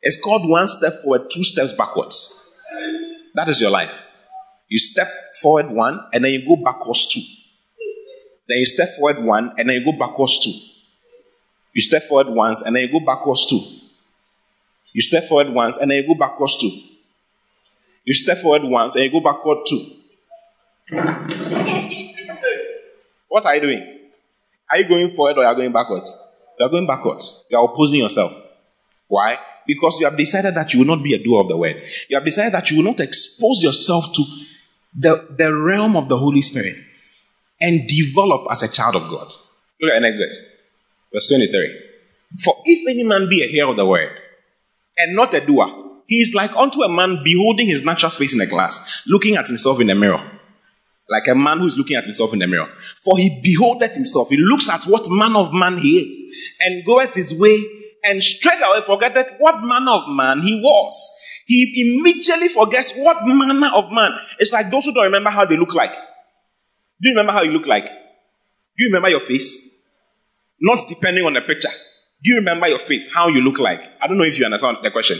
[0.02, 2.58] It's called one step forward, two steps backwards.
[3.34, 3.92] That is your life.
[4.68, 5.08] You step
[5.40, 7.20] forward one and then you go backwards two.
[8.48, 10.52] Then you step forward one and then you go backwards two.
[11.74, 13.60] You step forward once and then you go backwards two.
[14.92, 16.70] You step forward once and then you go backwards two.
[18.08, 19.84] You step forward once and you go backward two.
[23.28, 23.98] what are you doing?
[24.70, 26.16] Are you going forward or are you going backwards?
[26.58, 27.46] You are going backwards.
[27.50, 28.32] You are opposing yourself.
[29.08, 29.38] Why?
[29.66, 31.82] Because you have decided that you will not be a doer of the word.
[32.08, 34.24] You have decided that you will not expose yourself to
[34.96, 36.74] the, the realm of the Holy Spirit
[37.60, 39.28] and develop as a child of God.
[39.80, 40.62] Look at the next verse.
[41.12, 41.80] Verse 23.
[42.44, 44.10] For if any man be a hearer of the word
[44.98, 45.84] and not a doer.
[46.06, 49.46] He is like unto a man beholding his natural face in a glass, looking at
[49.46, 50.22] himself in a mirror.
[51.08, 52.70] Like a man who is looking at himself in the mirror.
[53.04, 57.14] For he beholdeth himself, he looks at what manner of man he is, and goeth
[57.14, 57.62] his way,
[58.04, 61.24] and straightway forgetteth what manner of man he was.
[61.48, 64.10] He immediately forgets what manner of man.
[64.38, 65.92] It's like those who don't remember how they look like.
[65.92, 67.84] Do you remember how you look like?
[67.84, 69.90] Do you remember your face?
[70.60, 71.70] Not depending on the picture.
[72.22, 73.80] Do you remember your face, how you look like?
[73.98, 75.18] I don't know if you understand the question.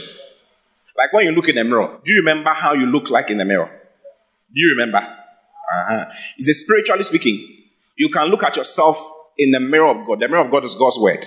[0.95, 3.39] Like when you look in the mirror, do you remember how you look like in
[3.39, 3.65] the mirror?
[3.65, 4.99] Do you remember?
[4.99, 6.05] Uh-huh.
[6.37, 7.57] It's a spiritually speaking.
[7.95, 9.01] You can look at yourself
[9.35, 10.19] in the mirror of God.
[10.19, 11.25] The mirror of God is God's word.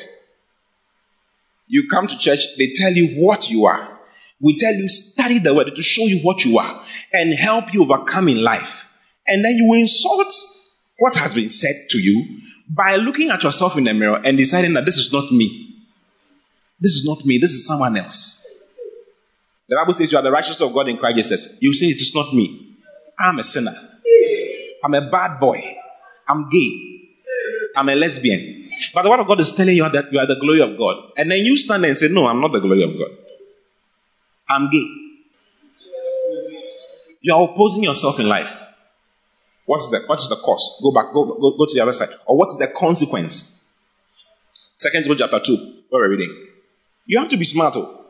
[1.66, 3.91] You come to church, they tell you what you are.
[4.42, 7.84] We tell you, study the word to show you what you are and help you
[7.84, 8.92] overcome in life.
[9.26, 10.32] And then you insult
[10.98, 14.72] what has been said to you by looking at yourself in the mirror and deciding
[14.74, 15.76] that this is not me.
[16.80, 18.40] This is not me, this is someone else.
[19.68, 21.62] The Bible says you are the righteousness of God in Christ Jesus.
[21.62, 22.76] You say it is not me.
[23.18, 23.70] I'm a sinner.
[24.84, 25.60] I'm a bad boy.
[26.28, 27.10] I'm gay.
[27.76, 28.70] I'm a lesbian.
[28.92, 31.12] But the word of God is telling you that you are the glory of God.
[31.16, 33.16] And then you stand there and say, No, I'm not the glory of God.
[34.48, 34.86] I'm gay.
[37.20, 38.50] You are opposing yourself in life.
[39.64, 40.82] What is the what is the cost?
[40.82, 42.08] Go back, go, go, go to the other side.
[42.26, 43.80] Or what is the consequence?
[44.52, 45.56] Second Timothy chapter 2,
[45.90, 46.46] where we're reading.
[47.06, 47.74] You have to be smart.
[47.76, 48.00] Oh.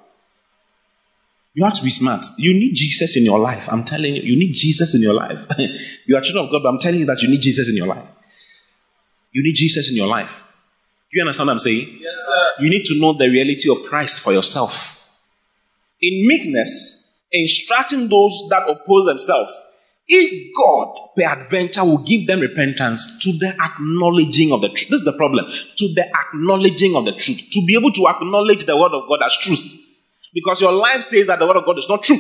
[1.55, 2.25] You have to be smart.
[2.39, 3.69] You need Jesus in your life.
[3.71, 5.47] I'm telling you, you need Jesus in your life.
[6.07, 7.87] you are children of God, but I'm telling you that you need Jesus in your
[7.87, 8.09] life.
[9.33, 10.43] You need Jesus in your life.
[11.11, 11.87] Do you understand what I'm saying?
[12.01, 12.51] Yes, sir.
[12.61, 14.92] You need to know the reality of Christ for yourself.
[16.03, 19.73] In meekness, instructing those that oppose themselves,
[20.09, 24.91] if God, peradventure, will give them repentance to the acknowledging of the truth.
[24.91, 25.47] This is the problem.
[25.47, 27.41] To the acknowledging of the truth.
[27.53, 29.79] To be able to acknowledge the word of God as truth.
[30.35, 32.19] Because your life says that the word of God is not true.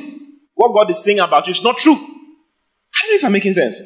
[0.55, 1.95] What God is saying about you is not true.
[1.95, 3.81] I don't know if I'm making sense.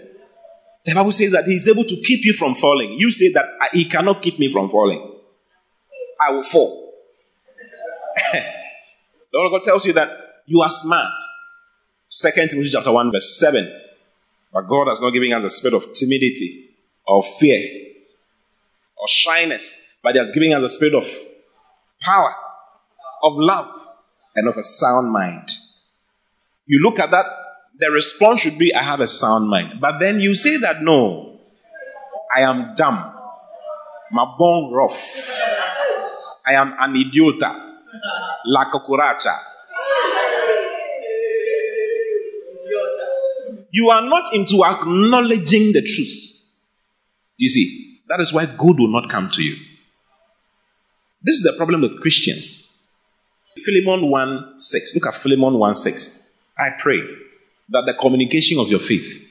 [0.84, 2.96] The Bible says that He is able to keep you from falling.
[2.98, 5.20] You say that He cannot keep me from falling.
[6.20, 6.92] I will fall.
[9.36, 10.08] the word of God tells you that
[10.46, 11.12] you are smart.
[12.08, 13.70] Second Timothy chapter 1, verse 7.
[14.50, 16.70] But God has not given us a spirit of timidity
[17.06, 17.60] or fear
[18.96, 21.04] or shyness, but He has given us a spirit of
[22.00, 22.34] power,
[23.24, 23.68] of love,
[24.36, 25.50] and of a sound mind.
[26.64, 27.26] You look at that,
[27.78, 29.82] the response should be, I have a sound mind.
[29.82, 31.40] But then you say that, no,
[32.34, 33.12] I am dumb.
[34.12, 35.38] My bone rough.
[36.46, 37.65] I am an idiota.
[38.46, 39.34] La cucaracha.
[43.70, 46.36] You are not into acknowledging the truth.
[47.36, 49.56] You see, that is why good will not come to you.
[51.22, 52.90] This is the problem with Christians.
[53.64, 54.94] Philemon 1 6.
[54.94, 56.42] Look at Philemon 1 6.
[56.58, 57.00] I pray
[57.70, 59.28] that the communication of your faith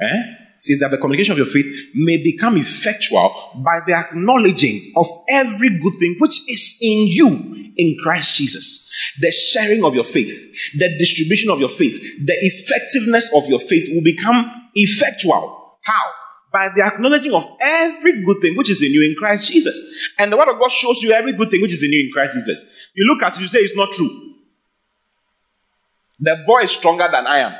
[0.00, 0.35] eh,
[0.66, 5.78] says that the communication of your faith may become effectual by the acknowledging of every
[5.80, 8.92] good thing which is in you in Christ Jesus.
[9.20, 10.32] The sharing of your faith,
[10.74, 15.78] the distribution of your faith, the effectiveness of your faith will become effectual.
[15.82, 16.10] How?
[16.52, 20.10] By the acknowledging of every good thing which is in you in Christ Jesus.
[20.18, 22.12] And the word of God shows you every good thing which is in you in
[22.12, 22.90] Christ Jesus.
[22.94, 24.34] You look at it, you say it's not true.
[26.20, 27.54] The boy is stronger than I am.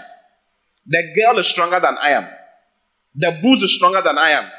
[0.86, 2.26] The girl is stronger than I am.
[3.16, 4.50] The booze is stronger than I am.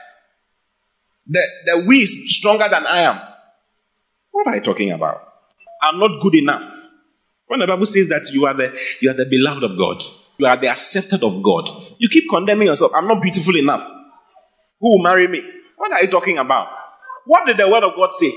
[1.28, 3.22] The, the we is stronger than I am.
[4.32, 5.22] What are you talking about?
[5.82, 6.72] I'm not good enough.
[7.48, 10.04] When the Bible says that you are the you are the beloved of God,
[10.39, 12.91] you are the accepted of God, you keep condemning yourself.
[12.96, 13.88] I'm not beautiful enough.
[14.80, 15.41] Who will marry me?
[15.78, 16.67] What are you talking about?
[17.26, 18.32] What did the word of God say?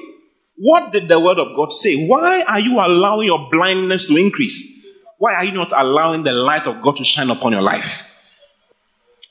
[0.56, 2.06] What did the word of God say?
[2.06, 4.86] Why are you allowing your blindness to increase?
[5.18, 8.09] Why are you not allowing the light of God to shine upon your life?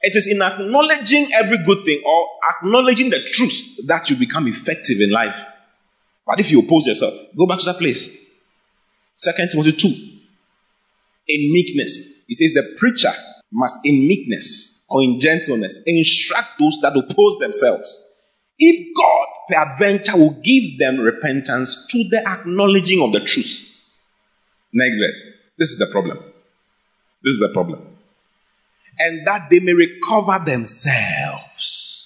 [0.02, 5.00] It is in acknowledging every good thing or acknowledging the truth that you become effective
[5.02, 5.44] in life.
[6.26, 8.48] But if you oppose yourself, go back to that place.
[9.16, 9.88] Second Timothy 2.
[11.28, 12.24] In meekness.
[12.28, 13.12] He says the preacher
[13.52, 18.06] must in meekness or in gentleness instruct those that oppose themselves.
[18.58, 23.66] If God peradventure will give them repentance to the acknowledging of the truth.
[24.72, 25.26] Next verse.
[25.58, 26.18] This is the problem.
[27.24, 27.99] This is the problem.
[29.00, 32.00] And that they may recover themselves.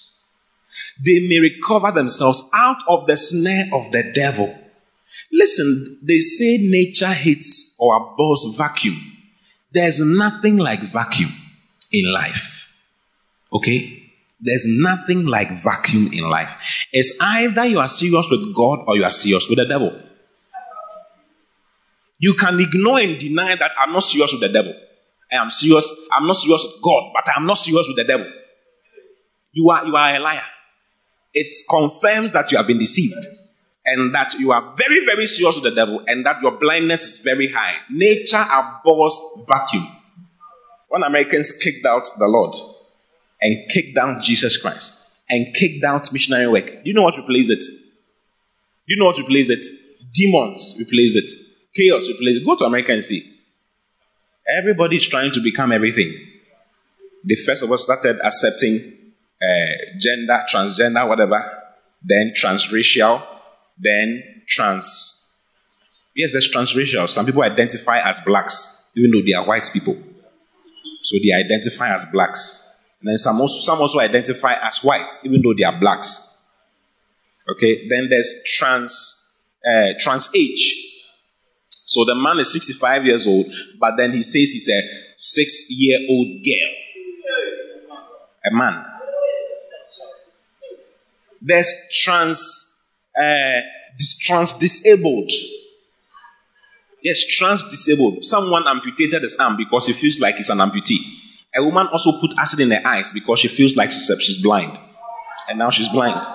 [1.04, 4.56] They may recover themselves out of the snare of the devil.
[5.32, 8.96] Listen, they say nature hates or abhors vacuum.
[9.72, 11.32] There's nothing like vacuum
[11.90, 12.80] in life.
[13.52, 14.12] Okay?
[14.40, 16.56] There's nothing like vacuum in life.
[16.92, 20.00] It's either you are serious with God or you are serious with the devil.
[22.18, 24.74] You can ignore and deny that I'm not serious with the devil.
[25.34, 26.08] I am serious.
[26.12, 28.30] I'm not serious with God, but I'm not serious with the devil.
[29.52, 30.42] You are you are a liar.
[31.32, 33.14] It confirms that you have been deceived
[33.86, 37.24] and that you are very, very serious with the devil and that your blindness is
[37.24, 37.74] very high.
[37.90, 39.86] Nature abhors vacuum.
[40.88, 42.54] When Americans kicked out the Lord
[43.40, 47.50] and kicked down Jesus Christ and kicked out missionary work, do you know what replaced
[47.50, 47.60] it?
[47.60, 49.64] Do you know what replaced it?
[50.12, 51.30] Demons replaced it.
[51.74, 52.46] Chaos replaced it.
[52.46, 53.33] Go to America and see.
[54.48, 56.14] Everybody is trying to become everything.
[57.24, 58.78] They first of all started accepting
[59.42, 61.62] uh, gender, transgender, whatever,
[62.02, 63.22] then transracial,
[63.78, 65.50] then trans.
[66.14, 67.08] Yes, there's transracial.
[67.08, 69.94] Some people identify as blacks, even though they are white people.
[71.02, 72.96] So they identify as blacks.
[73.00, 76.48] And then some also, some also identify as white, even though they are blacks.
[77.50, 80.93] Okay, then there's trans uh, trans age.
[81.86, 83.46] So the man is 65 years old,
[83.78, 84.80] but then he says he's a
[85.18, 87.98] six year old girl.
[88.46, 88.84] A man.
[91.40, 93.60] There's trans uh,
[93.98, 95.30] dis- trans disabled.
[97.02, 98.24] Yes, trans disabled.
[98.24, 100.98] Someone amputated his arm because he feels like he's an amputee.
[101.54, 104.76] A woman also put acid in her eyes because she feels like she's, she's blind.
[105.48, 106.26] And now she's blind.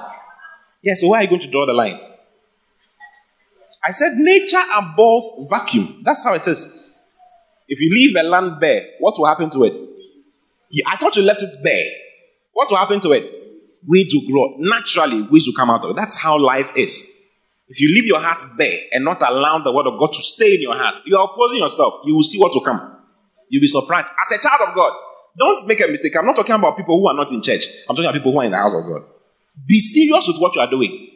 [0.83, 1.99] Yeah, so where are you going to draw the line?
[3.83, 6.01] I said nature abhors vacuum.
[6.03, 6.93] That's how it is.
[7.67, 9.73] If you leave a land bare, what will happen to it?
[10.85, 11.85] I thought you left it bare.
[12.53, 13.23] What will happen to it?
[13.87, 14.55] Weeds will grow.
[14.59, 15.95] Naturally, weeds will come out of it.
[15.95, 17.15] That's how life is.
[17.67, 20.55] If you leave your heart bare and not allow the word of God to stay
[20.55, 22.01] in your heart, you are opposing yourself.
[22.05, 22.97] You will see what will come.
[23.49, 24.09] You'll be surprised.
[24.19, 24.91] As a child of God,
[25.37, 26.15] don't make a mistake.
[26.17, 27.65] I'm not talking about people who are not in church.
[27.87, 29.03] I'm talking about people who are in the house of God.
[29.65, 31.07] Be serious with what you are doing.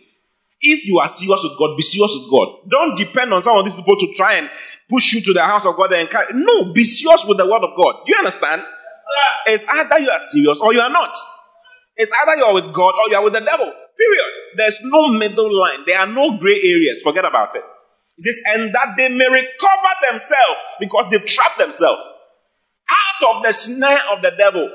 [0.63, 2.69] If you are serious with God, be serious with God.
[2.71, 4.49] Don't depend on some of these people to try and
[4.89, 6.34] push you to the house of God and carry.
[6.34, 8.04] No, be serious with the word of God.
[8.06, 8.63] Do you understand?
[9.45, 11.13] It's either you are serious or you are not.
[11.97, 13.71] It's either you are with God or you are with the devil.
[13.97, 14.32] Period.
[14.56, 15.80] There's no middle line.
[15.86, 17.02] There are no gray areas.
[17.02, 17.63] Forget about it.
[18.17, 22.10] It says, and that they may recover themselves because they've trapped themselves
[22.89, 24.69] out of the snare of the devil.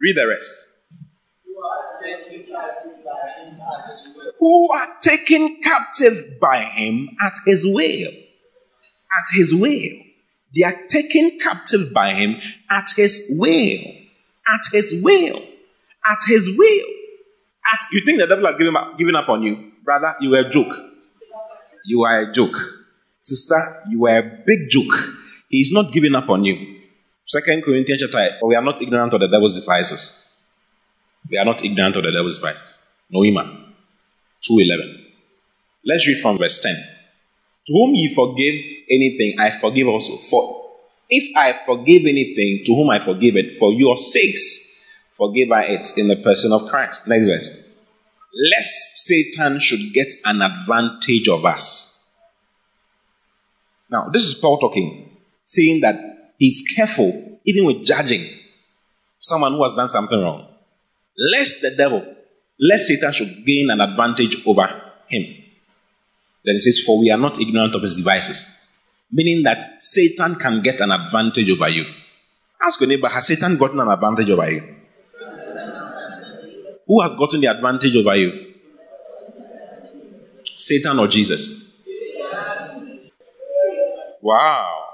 [0.00, 0.75] Read the rest.
[4.38, 8.10] Who are taken captive by him at his will.
[8.10, 10.02] At his will.
[10.54, 12.36] They are taken captive by him
[12.70, 13.80] at his will.
[14.48, 15.42] At his will.
[16.06, 16.86] At his will.
[17.72, 19.72] At, you think the devil has given up, given up on you?
[19.84, 20.72] Brother, you were a joke.
[21.84, 22.56] You are a joke.
[23.20, 23.56] Sister,
[23.90, 25.14] you are a big joke.
[25.48, 26.80] He is not giving up on you.
[27.24, 28.32] Second Corinthians chapter 8.
[28.44, 30.44] We are not ignorant of the devil's devices.
[31.28, 32.78] We are not ignorant of the devil's devices.
[34.50, 35.04] Noema 2.11.
[35.84, 36.74] Let's read from verse 10.
[37.66, 38.54] To whom ye forgive
[38.90, 40.16] anything, I forgive also.
[40.16, 40.70] For
[41.08, 45.88] if I forgive anything, to whom I forgive it, for your sakes, forgive I it
[45.96, 47.08] in the person of Christ.
[47.08, 47.80] Next verse.
[48.50, 52.14] Lest Satan should get an advantage of us.
[53.88, 58.28] Now, this is Paul talking, saying that he's careful, even with judging
[59.20, 60.46] someone who has done something wrong.
[61.16, 62.15] Lest the devil,
[62.58, 64.66] lest Satan should gain an advantage over
[65.08, 65.22] him.
[66.44, 68.72] Then he says, For we are not ignorant of his devices.
[69.10, 71.84] Meaning that Satan can get an advantage over you.
[72.62, 74.76] Ask your neighbor, has Satan gotten an advantage over you?
[76.86, 78.54] Who has gotten the advantage over you?
[80.56, 81.86] Satan or Jesus?
[84.22, 84.84] Wow.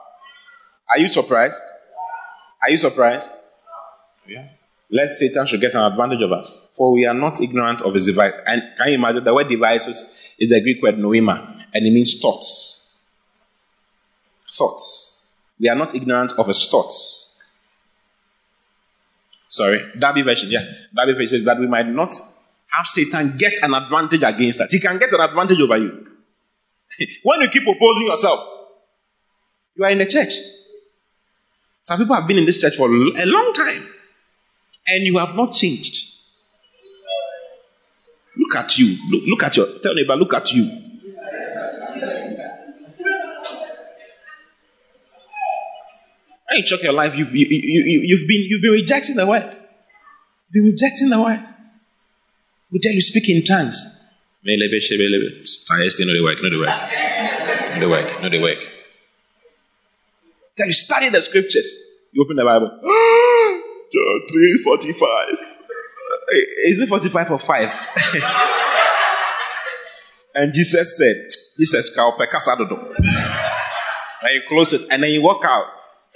[0.91, 1.63] Are you surprised?
[2.63, 3.35] Are you surprised?
[4.29, 4.49] Yeah.
[4.93, 6.71] Lest Satan should get an advantage of us.
[6.77, 8.35] For we are not ignorant of his device.
[8.47, 12.21] And can you imagine the word devices is the Greek word noema, and it means
[12.21, 13.17] thoughts.
[14.51, 15.51] Thoughts.
[15.59, 17.59] We are not ignorant of his thoughts.
[19.49, 20.65] Sorry, Darby version, yeah.
[20.95, 22.15] Darby version says that we might not
[22.77, 24.73] have Satan get an advantage against us.
[24.73, 26.07] He can get an advantage over you.
[27.23, 28.41] when you keep opposing yourself,
[29.75, 30.33] you are in the church.
[31.81, 33.87] Some people have been in this church for a long time
[34.87, 36.13] and you have not changed.
[38.37, 38.97] Look at you.
[39.11, 40.65] Look, look at your tell neighbor, look at you.
[46.49, 49.27] When you check your life, you've, you, you, you, you've, been, you've been rejecting the
[49.27, 49.57] word.
[50.51, 51.41] You've been rejecting the word.
[52.71, 53.99] We tell you speak in tongues.
[54.45, 56.69] No, they work, no, they work.
[57.75, 58.59] No, they work, no, they work.
[60.57, 61.79] Tell you study the scriptures.
[62.13, 62.81] You open the Bible.
[63.93, 65.29] John 3 45.
[66.65, 67.65] Is it 45 or 5?
[70.35, 71.17] and Jesus said,
[71.59, 72.95] Jesus ka ɔpɛ kasa dodo.
[74.23, 75.67] And you close it and then you walk out.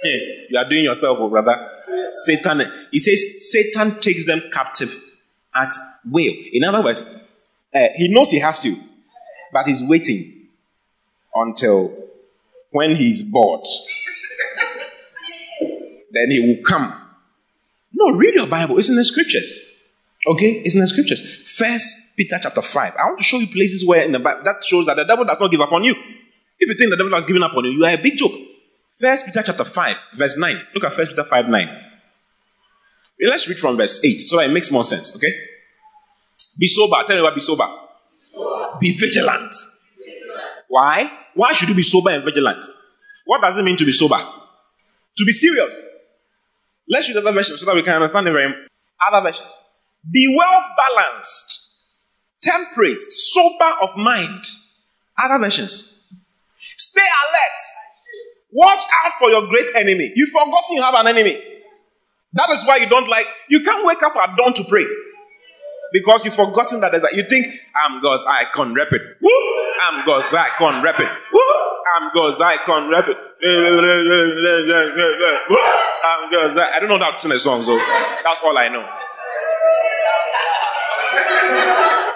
[0.03, 1.69] You are doing yourself, oh brother.
[2.13, 4.91] Satan, he says Satan takes them captive
[5.55, 5.71] at
[6.11, 6.33] will.
[6.53, 7.29] In other words,
[7.73, 8.75] uh, he knows he has you,
[9.53, 10.23] but he's waiting
[11.35, 11.91] until
[12.71, 13.61] when he's bored.
[16.11, 17.06] then he will come.
[17.93, 18.77] No, read your Bible.
[18.77, 19.75] It's in the scriptures.
[20.25, 21.21] Okay, it's in the scriptures.
[21.57, 22.93] First Peter chapter 5.
[22.95, 25.25] I want to show you places where in the Bible that shows that the devil
[25.25, 25.93] does not give up on you.
[26.59, 28.33] If you think the devil has given up on you, you are a big joke.
[28.99, 30.61] First Peter chapter 5, verse 9.
[30.73, 31.83] Look at First Peter 5 9.
[33.21, 35.33] Let's read from verse 8 so that it makes more sense, okay?
[36.59, 36.95] Be sober.
[37.05, 37.67] Tell me about be sober.
[38.79, 39.53] Be vigilant.
[40.67, 41.11] Why?
[41.33, 42.63] Why should you be sober and vigilant?
[43.25, 44.17] What does it mean to be sober?
[44.17, 45.83] To be serious.
[46.89, 48.53] Let's read other versions so that we can understand it very
[49.11, 49.57] other versions.
[50.11, 51.83] Be well balanced,
[52.41, 54.45] temperate, sober of mind.
[55.21, 56.09] Other versions.
[56.77, 57.59] Stay alert.
[58.51, 60.13] Watch out for your great enemy.
[60.15, 61.43] You've forgotten you have an enemy.
[62.33, 64.85] That is why you don't like, you can't wake up at dawn to pray.
[65.93, 69.01] Because you've forgotten that there's a, you think, I'm God's icon, rep it.
[69.21, 69.31] Woo!
[69.81, 71.09] I'm God's icon, rep it.
[71.33, 71.41] Woo!
[71.95, 73.17] I'm God's icon, rep it.
[76.03, 77.77] I'm God's I don't know how to sing a song, so
[78.23, 78.85] that's all I know.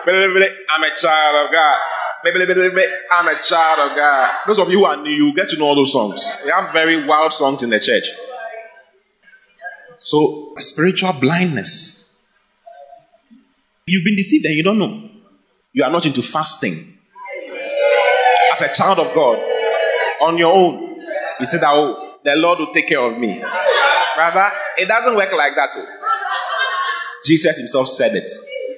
[0.03, 1.77] I'm a child of God.
[2.23, 4.29] I'm a child of God.
[4.47, 6.37] Those of you who are new, you get to know all those songs.
[6.43, 8.05] We have very wild songs in the church.
[9.97, 12.00] So, spiritual blindness.
[13.91, 15.09] You've been deceived and you don't know.
[15.73, 16.75] You are not into fasting.
[18.53, 19.37] As a child of God,
[20.21, 20.97] on your own,
[21.41, 23.39] you said that, oh, the Lord will take care of me.
[24.15, 25.73] Brother, it doesn't work like that.
[25.73, 25.85] Too.
[27.25, 28.31] Jesus himself said it.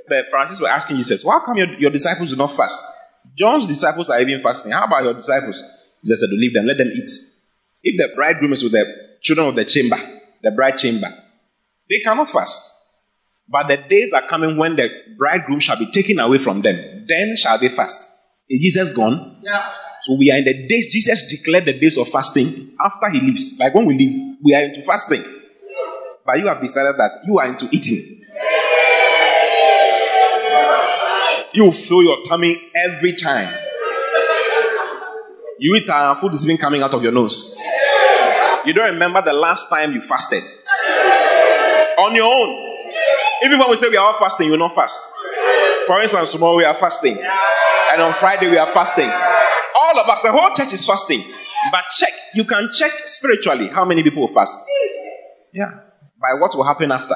[0.07, 2.89] The Pharisees were asking Jesus, Why come your, your disciples do not fast?
[3.37, 4.71] John's disciples are even fasting.
[4.71, 5.63] How about your disciples?
[6.03, 7.09] Jesus said leave them, let them eat.
[7.83, 8.85] If the bridegroom is with the
[9.21, 9.97] children of the chamber,
[10.41, 11.13] the bride chamber,
[11.87, 12.82] they cannot fast.
[13.47, 17.05] But the days are coming when the bridegroom shall be taken away from them.
[17.07, 18.09] Then shall they fast.
[18.49, 19.41] Is Jesus gone?
[19.43, 19.71] Yeah.
[20.03, 23.57] So we are in the days, Jesus declared the days of fasting after he leaves.
[23.59, 25.21] Like when we leave, we are into fasting.
[26.25, 27.99] But you have decided that you are into eating.
[31.53, 33.53] You fill your tummy every time.
[35.59, 37.57] You eat and food is even coming out of your nose.
[38.65, 40.43] You don't remember the last time you fasted.
[41.99, 42.72] On your own.
[43.43, 45.13] Even when we say we are all fasting, you will not fast.
[45.87, 47.17] For instance, tomorrow we are fasting.
[47.93, 49.09] And on Friday we are fasting.
[49.09, 51.21] All of us, the whole church is fasting.
[51.71, 54.65] But check, you can check spiritually how many people fast.
[55.53, 55.69] Yeah.
[56.19, 57.15] By what will happen after.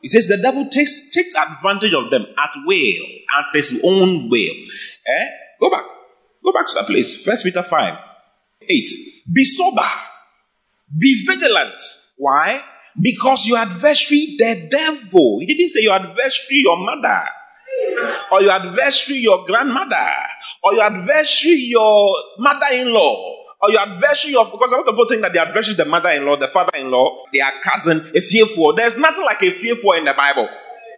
[0.00, 3.04] He says the devil takes, takes advantage of them at will,
[3.38, 4.54] at his own will.
[5.06, 5.26] Eh?
[5.60, 5.84] Go back.
[6.44, 7.24] Go back to that place.
[7.24, 7.98] First Peter 5,
[8.62, 8.88] 8.
[9.32, 9.82] Be sober.
[10.96, 11.82] Be vigilant.
[12.16, 12.60] Why?
[13.00, 17.20] Because your adversary, the devil, he didn't say your adversary, your mother,
[18.32, 20.10] or your adversary, your grandmother,
[20.64, 24.94] or your adversary, your mother in law, or your adversary of because a lot of
[24.94, 28.74] people think that the adversary is the mother-in-law, the father-in-law, their cousin, a fearful.
[28.74, 30.48] There's nothing like a fearful in the Bible.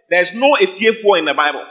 [0.09, 1.65] There's no a fearful in the Bible.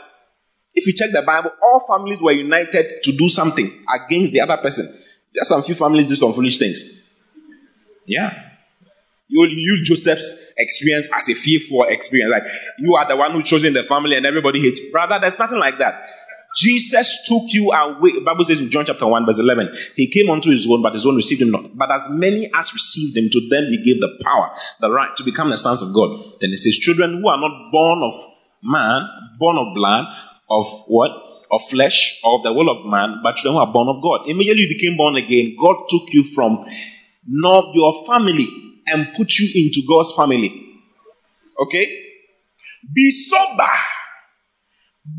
[0.75, 4.57] If you check the Bible, all families were united to do something against the other
[4.57, 4.87] person.
[5.35, 7.09] Just some few families did some foolish things.
[8.07, 8.50] Yeah.
[9.31, 12.33] You use Joseph's experience as a fearful experience.
[12.33, 12.43] Like
[12.79, 14.81] you are the one who chose in the family and everybody hates.
[14.91, 16.03] Brother, there's nothing like that.
[16.57, 18.11] Jesus took you away.
[18.15, 20.95] The Bible says in John chapter 1, verse 11, He came unto His own, but
[20.95, 21.77] His own received Him not.
[21.77, 24.51] But as many as received Him, to them He gave the power,
[24.81, 26.11] the right to become the sons of God.
[26.41, 28.15] Then He says, Children who are not born of
[28.65, 29.09] man,
[29.39, 30.07] born of blood,
[30.51, 31.13] of what?
[31.53, 34.29] Of flesh, of the will of man, but children who are born of God.
[34.29, 36.67] Immediately you became born again, God took you from
[37.29, 38.49] not your family
[38.91, 40.67] and put you into God's family.
[41.61, 42.07] Okay?
[42.95, 43.71] Be sober.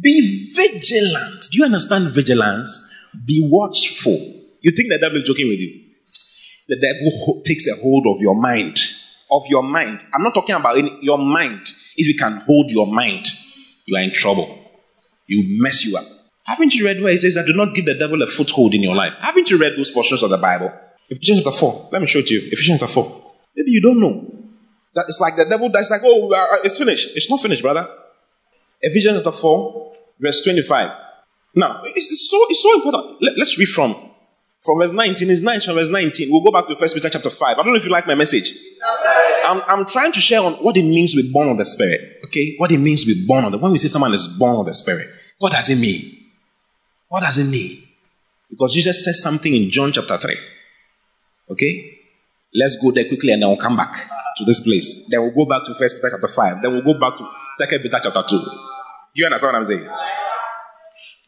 [0.01, 1.47] Be vigilant.
[1.51, 3.11] Do you understand vigilance?
[3.25, 4.17] Be watchful.
[4.61, 5.81] You think the devil is joking with you?
[6.67, 8.77] The devil takes a hold of your mind.
[9.29, 9.99] Of your mind.
[10.13, 11.61] I'm not talking about any, your mind.
[11.97, 13.27] If you can hold your mind,
[13.85, 14.57] you are in trouble.
[15.27, 16.03] You mess you up.
[16.45, 18.83] Haven't you read where it says that do not give the devil a foothold in
[18.83, 19.13] your life?
[19.21, 20.71] Haven't you read those portions of the Bible?
[21.09, 21.89] Ephesians chapter 4.
[21.91, 22.41] Let me show it to you.
[22.51, 23.30] Ephesians chapter 4.
[23.55, 24.27] Maybe you don't know.
[24.93, 27.15] That it's like the devil that's like, oh, uh, it's finished.
[27.15, 27.87] It's not finished, brother.
[28.81, 30.97] Ephesians chapter 4, verse 25.
[31.55, 33.21] Now, it's, so, it's so important.
[33.21, 33.93] Let, us read from,
[34.59, 35.29] from verse 19.
[35.29, 36.29] It's 9 from verse 19.
[36.31, 37.41] We'll go back to First Peter chapter 5.
[37.41, 38.57] I don't know if you like my message.
[39.45, 41.99] I'm, I'm trying to share on what it means to be born of the Spirit.
[42.25, 42.55] Okay?
[42.57, 44.65] What it means to be born of the When we say someone is born of
[44.65, 46.01] the Spirit, what does it mean?
[47.09, 47.83] What does it mean?
[48.49, 50.37] Because Jesus says something in John chapter 3.
[51.51, 52.00] Okay?
[52.53, 55.07] Let's go there quickly and then we'll come back to this place.
[55.09, 56.61] Then we'll go back to First Peter chapter 5.
[56.61, 58.39] Then we'll go back to Second Peter chapter 2.
[58.39, 58.45] Do
[59.15, 59.87] you understand what I'm saying?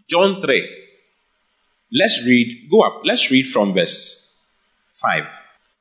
[0.08, 0.80] John 3.
[1.94, 4.58] Let's read, go up, let's read from verse
[4.96, 5.24] 5.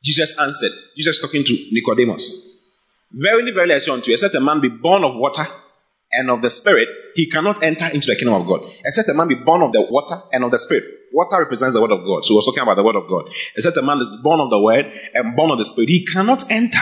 [0.02, 2.70] Jesus answered, Jesus talking to Nicodemus.
[3.12, 5.46] Verily, verily, I say unto you, except a man be born of water
[6.12, 8.60] and of the Spirit, he cannot enter into the kingdom of God.
[8.84, 10.84] Except a man be born of the water and of the Spirit.
[11.12, 12.24] Water represents the word of God.
[12.24, 13.30] So we're talking about the word of God.
[13.56, 16.50] Except a man is born of the word and born of the Spirit, he cannot
[16.50, 16.78] enter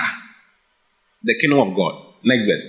[1.23, 2.15] the kingdom of God.
[2.25, 2.67] Next verse.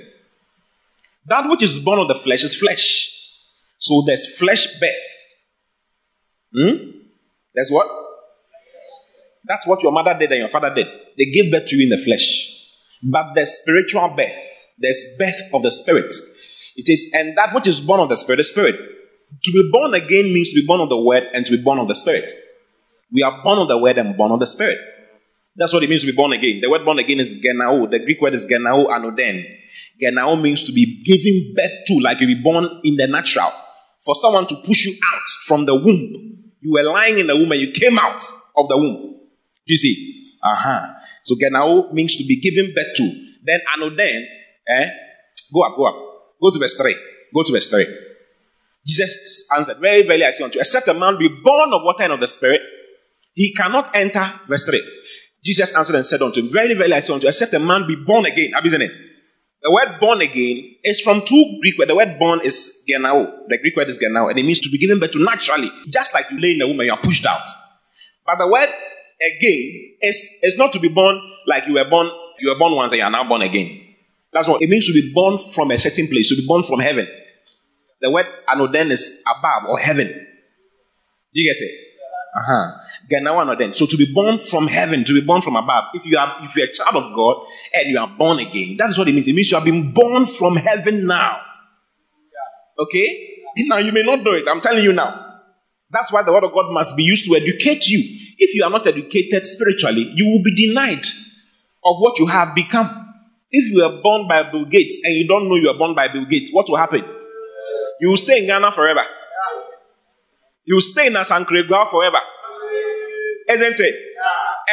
[1.27, 3.37] That which is born of the flesh is flesh.
[3.79, 5.11] So there's flesh birth
[6.53, 6.91] Hmm?
[7.55, 7.87] That's what?
[9.45, 10.87] That's what your mother did and your father did.
[11.17, 12.57] They gave birth to you in the flesh.
[13.03, 16.13] But there's spiritual birth, there's birth of the spirit.
[16.75, 18.75] It says, and that which is born of the spirit, the spirit.
[19.43, 21.79] To be born again means to be born of the word and to be born
[21.79, 22.29] of the spirit.
[23.11, 24.79] We are born of the word and born of the spirit.
[25.55, 26.61] That's what it means to be born again.
[26.61, 27.89] The word born again is genao.
[27.89, 29.43] The Greek word is genao anoden.
[30.01, 33.51] Genao means to be given birth to, like you be born in the natural.
[34.05, 37.51] For someone to push you out from the womb you were lying in the womb
[37.51, 38.23] and you came out
[38.55, 39.15] of the womb.
[39.65, 40.35] You see?
[40.43, 40.93] Uh-huh.
[41.23, 43.27] So Genao means to be given birth to.
[43.43, 44.25] Then Anoden,
[44.67, 44.89] eh?
[45.53, 45.95] Go up, go up.
[46.41, 46.95] Go to verse 3.
[47.33, 47.85] Go to verse 3.
[48.85, 52.03] Jesus answered, Very, very I say unto you, except a man be born of water
[52.03, 52.61] and of the Spirit,
[53.33, 54.33] he cannot enter.
[54.47, 54.81] Verse 3.
[55.43, 57.87] Jesus answered and said unto him, Very, very I say unto you, except a man
[57.87, 58.51] be born again.
[58.53, 58.91] it?
[59.63, 61.89] The word born again is from two Greek words.
[61.89, 63.47] The word born is genao.
[63.47, 66.13] The Greek word is genao, and it means to be given birth to naturally, just
[66.13, 67.47] like you lay in a womb and you are pushed out.
[68.25, 68.69] But the word
[69.21, 72.09] again is, is not to be born like you were born,
[72.39, 73.87] you were born once and you are now born again.
[74.33, 76.79] That's what it means to be born from a certain place, to be born from
[76.79, 77.07] heaven.
[78.01, 80.07] The word anoden is above or heaven.
[80.07, 81.71] Do you get it?
[82.35, 82.77] Uh huh.
[83.73, 86.55] So to be born from heaven, to be born from above, if you are if
[86.55, 89.27] you're a child of God and you are born again, that is what it means.
[89.27, 91.41] It means you have been born from heaven now.
[92.79, 93.37] Okay?
[93.67, 94.45] Now you may not know it.
[94.47, 95.39] I'm telling you now.
[95.89, 97.99] That's why the word of God must be used to educate you.
[98.37, 101.05] If you are not educated spiritually, you will be denied
[101.83, 103.13] of what you have become.
[103.51, 106.07] If you are born by Bill Gates and you don't know you are born by
[106.07, 107.03] Bill Gates, what will happen?
[108.01, 109.03] You will stay in Ghana forever.
[110.65, 112.17] You will stay in Asankregua forever.
[113.47, 113.95] Isn't it?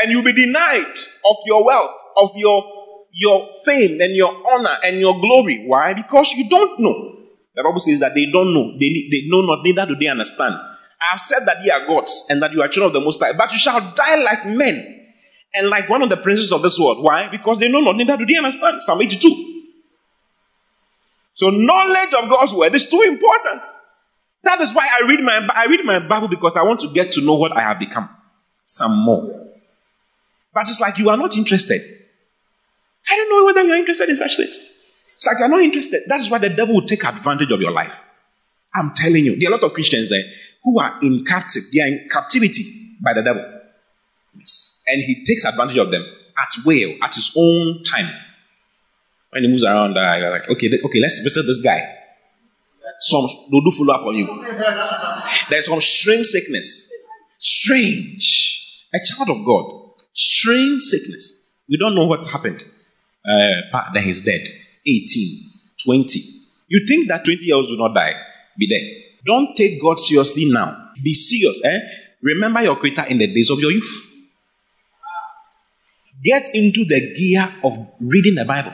[0.01, 2.65] And you'll be denied of your wealth, of your,
[3.13, 5.65] your fame and your honor and your glory.
[5.67, 5.93] Why?
[5.93, 7.17] Because you don't know.
[7.55, 8.73] The Bible says that they don't know.
[8.79, 10.55] They, they know not, neither do they understand.
[10.55, 13.21] I have said that ye are gods and that you are children of the Most
[13.21, 15.07] High, but you shall die like men
[15.55, 17.03] and like one of the princes of this world.
[17.05, 17.29] Why?
[17.29, 18.81] Because they know not, neither do they understand.
[18.81, 19.58] Psalm 82.
[21.39, 23.65] So knowledge of God's word is too important.
[24.43, 27.13] That is why I read my I read my Bible because I want to get
[27.13, 28.09] to know what I have become
[28.65, 29.47] some more.
[30.53, 31.81] But it's like you are not interested.
[33.09, 34.59] I don't know whether you're interested in such things.
[35.15, 36.03] It's like you're not interested.
[36.09, 38.03] That is why the devil will take advantage of your life.
[38.75, 40.25] I'm telling you, there are a lot of Christians there
[40.65, 41.63] who are in captive.
[41.73, 42.65] They are in captivity
[43.01, 43.45] by the devil.
[44.37, 44.85] Yes.
[44.89, 46.05] And he takes advantage of them
[46.37, 48.11] at will, at his own time.
[49.31, 51.97] When he moves around, uh, you're like, okay, okay, let's visit this guy.
[53.01, 54.27] Some they'll do follow up on you.
[55.51, 56.93] There's some strange sickness.
[57.39, 58.59] Strange
[58.95, 61.63] a child of God, strange sickness.
[61.69, 62.63] We don't know what happened.
[63.25, 64.41] Uh, then he's dead.
[64.87, 65.39] 18,
[65.85, 66.21] 20.
[66.69, 68.15] You think that 20 years will not die?
[68.59, 69.05] Be there.
[69.27, 70.91] Don't take God seriously now.
[71.03, 71.63] Be serious.
[71.65, 71.81] Eh?
[72.23, 74.15] Remember your Creator in the days of your youth.
[76.25, 78.73] Get into the gear of reading the Bible.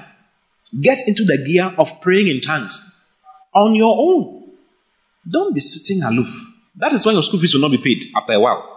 [0.80, 3.12] Get into the gear of praying in tongues
[3.54, 4.50] on your own.
[5.30, 6.28] Don't be sitting aloof.
[6.76, 8.70] That is why your school fees will not be paid after a while.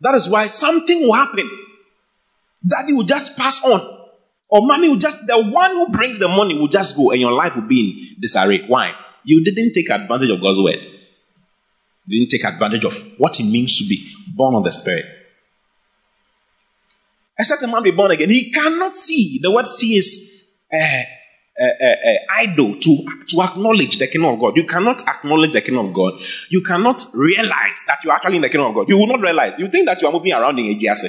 [0.00, 1.50] That is why something will happen.
[2.66, 3.80] Daddy will just pass on.
[4.48, 7.32] Or mommy will just, the one who brings the money will just go and your
[7.32, 7.80] life will be
[8.14, 8.64] in disarray.
[8.66, 8.92] Why?
[9.24, 10.78] You didn't take advantage of God's word.
[12.06, 15.06] You didn't take advantage of what it means to be born of the Spirit.
[17.38, 19.40] Except a man be born again, he cannot see.
[19.42, 20.33] The word see is
[20.74, 22.96] uh, uh, uh, idol to,
[23.28, 24.56] to acknowledge the kingdom of God.
[24.56, 26.20] You cannot acknowledge the kingdom of God.
[26.48, 28.88] You cannot realize that you're actually in the kingdom of God.
[28.88, 29.52] You will not realize.
[29.58, 31.06] You think that you are moving around in Ejiase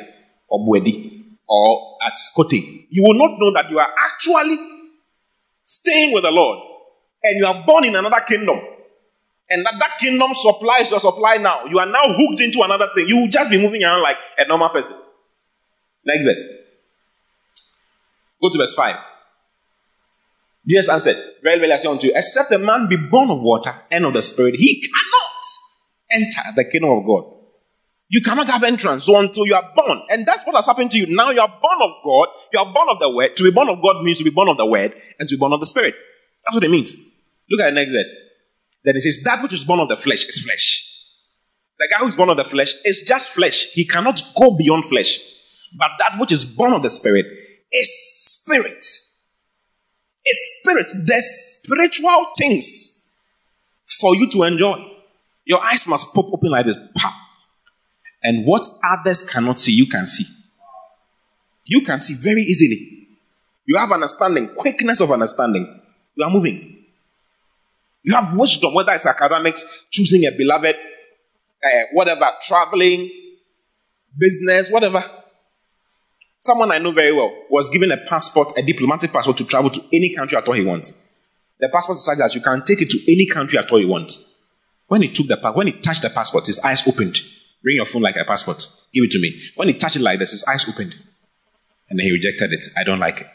[0.47, 2.87] or Buedi or at Scotty.
[2.91, 4.57] You will not know that you are actually
[5.63, 6.59] staying with the Lord
[7.23, 8.59] and you are born in another kingdom.
[9.49, 11.65] And that, that kingdom supplies your supply now.
[11.65, 13.07] You are now hooked into another thing.
[13.07, 14.95] You will just be moving around like a normal person.
[16.05, 16.43] Next verse.
[18.39, 18.95] Go to verse 5.
[20.67, 23.73] Jesus answered, Very well I say unto you, except a man be born of water
[23.91, 25.35] and of the Spirit, he cannot
[26.11, 27.35] enter the kingdom of God.
[28.07, 30.01] You cannot have entrance until you are born.
[30.09, 31.07] And that's what has happened to you.
[31.07, 33.35] Now you are born of God, you are born of the word.
[33.35, 35.39] To be born of God means to be born of the word and to be
[35.39, 35.95] born of the spirit.
[36.45, 36.95] That's what it means.
[37.49, 38.13] Look at the next verse.
[38.83, 40.91] Then it says, That which is born of the flesh is flesh.
[41.79, 43.71] The guy who is born of the flesh is just flesh.
[43.73, 45.19] He cannot go beyond flesh.
[45.77, 47.25] But that which is born of the spirit
[47.71, 47.89] is
[48.39, 48.85] spirit.
[50.27, 50.87] Is spirit.
[51.05, 53.29] There's spiritual things
[53.99, 54.77] for you to enjoy.
[55.45, 56.77] Your eyes must pop open like this.
[56.95, 57.13] Pop.
[58.23, 60.25] And what others cannot see, you can see.
[61.65, 63.07] You can see very easily.
[63.67, 65.81] You have understanding, quickness of understanding.
[66.15, 66.85] You are moving.
[68.03, 73.09] You have wisdom, whether it's academics, choosing a beloved, uh, whatever, traveling,
[74.17, 75.03] business, whatever.
[76.39, 79.81] Someone I know very well was given a passport, a diplomatic passport to travel to
[79.91, 81.13] any country at all he wants.
[81.59, 84.11] The passport says that you can take it to any country at all you want.
[84.87, 87.19] When he took the when he touched the passport, his eyes opened.
[87.63, 88.67] Bring your phone like a passport.
[88.93, 89.33] Give it to me.
[89.55, 90.95] When he touched it like this, his eyes opened.
[91.89, 92.65] And then he rejected it.
[92.77, 93.27] I don't like it.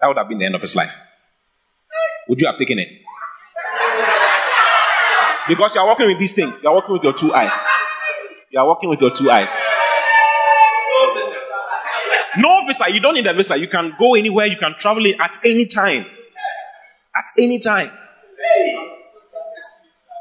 [0.00, 1.00] That would have been the end of his life.
[2.28, 2.88] Would you have taken it?
[5.48, 6.62] Because you are working with these things.
[6.62, 7.66] You are working with your two eyes.
[8.50, 9.64] You are working with your two eyes.
[12.38, 12.90] No visa.
[12.90, 13.58] You don't need a visa.
[13.58, 14.46] You can go anywhere.
[14.46, 16.04] You can travel at any time.
[17.14, 17.90] At any time.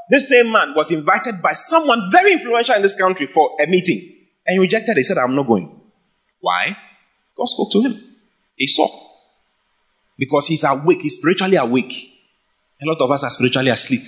[0.10, 4.02] This same man was invited by someone very influential in this country for a meeting.
[4.46, 4.98] And he rejected.
[4.98, 5.80] He said, I'm not going.
[6.42, 6.76] Why?
[7.38, 7.98] God spoke to him.
[8.56, 8.88] He saw.
[10.18, 11.02] Because he's awake.
[11.02, 12.10] He's spiritually awake.
[12.82, 14.02] A lot of us are spiritually asleep.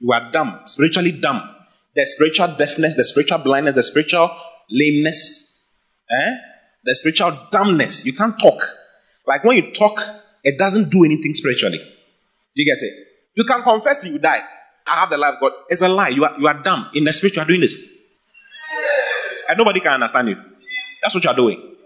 [0.00, 1.54] You are dumb, spiritually dumb.
[1.94, 4.30] The spiritual deafness, the spiritual blindness, the spiritual
[4.70, 5.47] lameness,
[6.10, 6.36] eh?
[6.84, 8.06] the spiritual dumbness.
[8.06, 8.60] You can't talk.
[9.26, 10.00] Like when you talk,
[10.42, 11.80] it doesn't do anything spiritually.
[12.54, 12.92] You get it?
[13.34, 14.40] You can confess till you die.
[14.86, 15.52] I have the life of God.
[15.68, 16.08] It's a lie.
[16.08, 16.90] You are, you are dumb.
[16.94, 17.96] In the spirit, you are doing this.
[19.48, 20.36] And nobody can understand you.
[21.02, 21.76] That's what you are doing.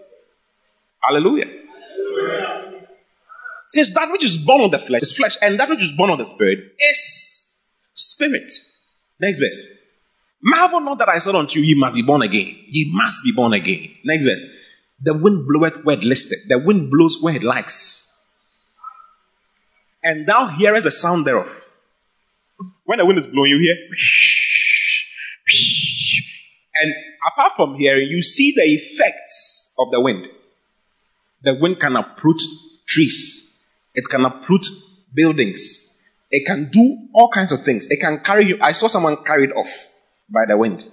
[1.01, 1.47] Hallelujah.
[3.67, 6.09] Since that which is born of the flesh is flesh, and that which is born
[6.09, 8.51] of the spirit is spirit.
[9.19, 9.82] Next verse.
[10.43, 12.53] Marvel not that I said unto you, ye must be born again.
[12.67, 13.89] Ye must be born again.
[14.03, 14.45] Next verse.
[15.01, 16.39] The wind bloweth where it listed.
[16.49, 18.09] The wind blows where it likes.
[20.03, 21.49] And thou hearest the sound thereof.
[22.83, 23.77] When the wind is blowing, you hear.
[26.75, 26.93] And
[27.31, 30.27] apart from hearing, you see the effects of the wind.
[31.43, 32.41] The wind can uproot
[32.85, 34.65] trees, it can uproot
[35.13, 37.89] buildings, it can do all kinds of things.
[37.89, 38.57] It can carry you.
[38.61, 39.92] I saw someone carried off
[40.33, 40.83] by the wind.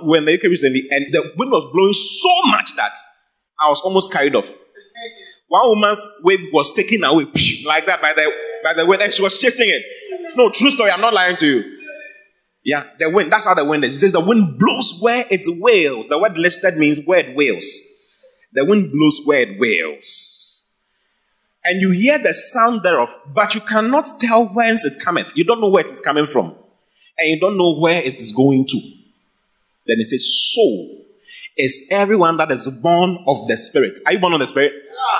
[0.00, 2.96] When the UK recently, and the wind was blowing so much that
[3.60, 4.48] I was almost carried off.
[5.48, 7.26] One woman's wig was taken away
[7.64, 8.32] like that by the
[8.64, 10.36] by the wind, and she was chasing it.
[10.36, 10.90] No, true story.
[10.90, 11.78] I'm not lying to you.
[12.64, 13.32] Yeah, the wind.
[13.32, 13.94] That's how the wind is.
[13.94, 16.06] It says the wind blows where it wails.
[16.06, 17.66] The word listed means where it wails.
[18.52, 20.86] The wind blows where it wails.
[21.64, 25.32] And you hear the sound thereof, but you cannot tell whence it cometh.
[25.36, 26.56] You don't know where it is coming from.
[27.20, 28.80] And you don't know where it is going to.
[29.86, 31.00] Then it says, So
[31.56, 33.98] is everyone that is born of the Spirit.
[34.06, 34.72] Are you born of the Spirit?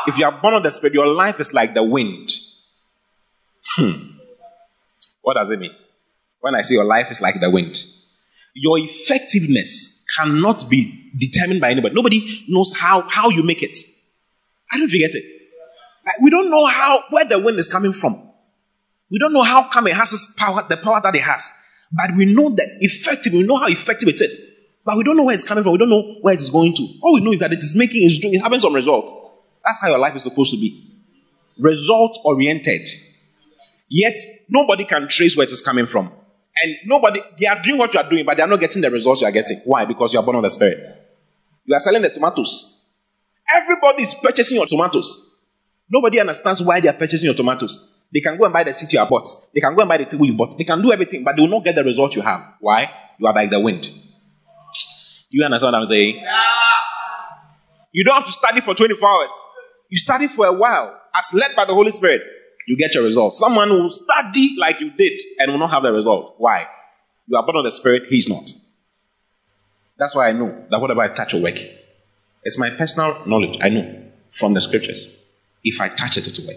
[0.06, 2.32] If you are born of the Spirit, your life is like the wind.
[3.76, 4.12] Hmm.
[5.22, 5.72] What does it mean?
[6.40, 7.84] When I say your life is like the wind,
[8.54, 11.94] your effectiveness cannot be determined by anybody.
[11.94, 13.76] Nobody knows how, how you make it.
[14.72, 15.24] I don't forget it.
[16.22, 18.30] We don't know how where the wind is coming from.
[19.10, 21.59] We don't know how come it has this power, the power that it has.
[21.92, 24.68] But we know that effective, we know how effective it is.
[24.84, 25.72] But we don't know where it's coming from.
[25.72, 26.88] We don't know where it is going to.
[27.02, 29.14] All we know is that it is making, it's doing, it having some results.
[29.64, 30.86] That's how your life is supposed to be.
[31.58, 32.80] Result oriented.
[33.88, 34.16] Yet
[34.48, 36.10] nobody can trace where it is coming from.
[36.62, 38.90] And nobody, they are doing what you are doing, but they are not getting the
[38.90, 39.58] results you are getting.
[39.64, 39.84] Why?
[39.84, 40.78] Because you are born of the Spirit.
[41.64, 42.94] You are selling the tomatoes.
[43.52, 45.46] Everybody is purchasing your tomatoes.
[45.88, 47.99] Nobody understands why they are purchasing your tomatoes.
[48.12, 49.28] They can go and buy the seat you have bought.
[49.54, 50.58] They can go and buy the table you bought.
[50.58, 52.42] They can do everything, but they will not get the result you have.
[52.60, 52.90] Why?
[53.18, 53.82] You are like the wind.
[53.82, 53.90] Do
[55.30, 56.16] you understand what I'm saying?
[56.16, 56.42] Yeah.
[57.92, 59.32] You don't have to study for 24 hours.
[59.88, 62.22] You study for a while, as led by the Holy Spirit.
[62.66, 63.34] You get your result.
[63.34, 66.34] Someone will study like you did and will not have the result.
[66.38, 66.66] Why?
[67.26, 68.50] You are born of the Spirit, he is not.
[69.98, 71.58] That's why I know that whatever I touch will work.
[72.42, 73.58] It's my personal knowledge.
[73.60, 75.36] I know from the scriptures.
[75.62, 76.56] If I touch it, it'll work.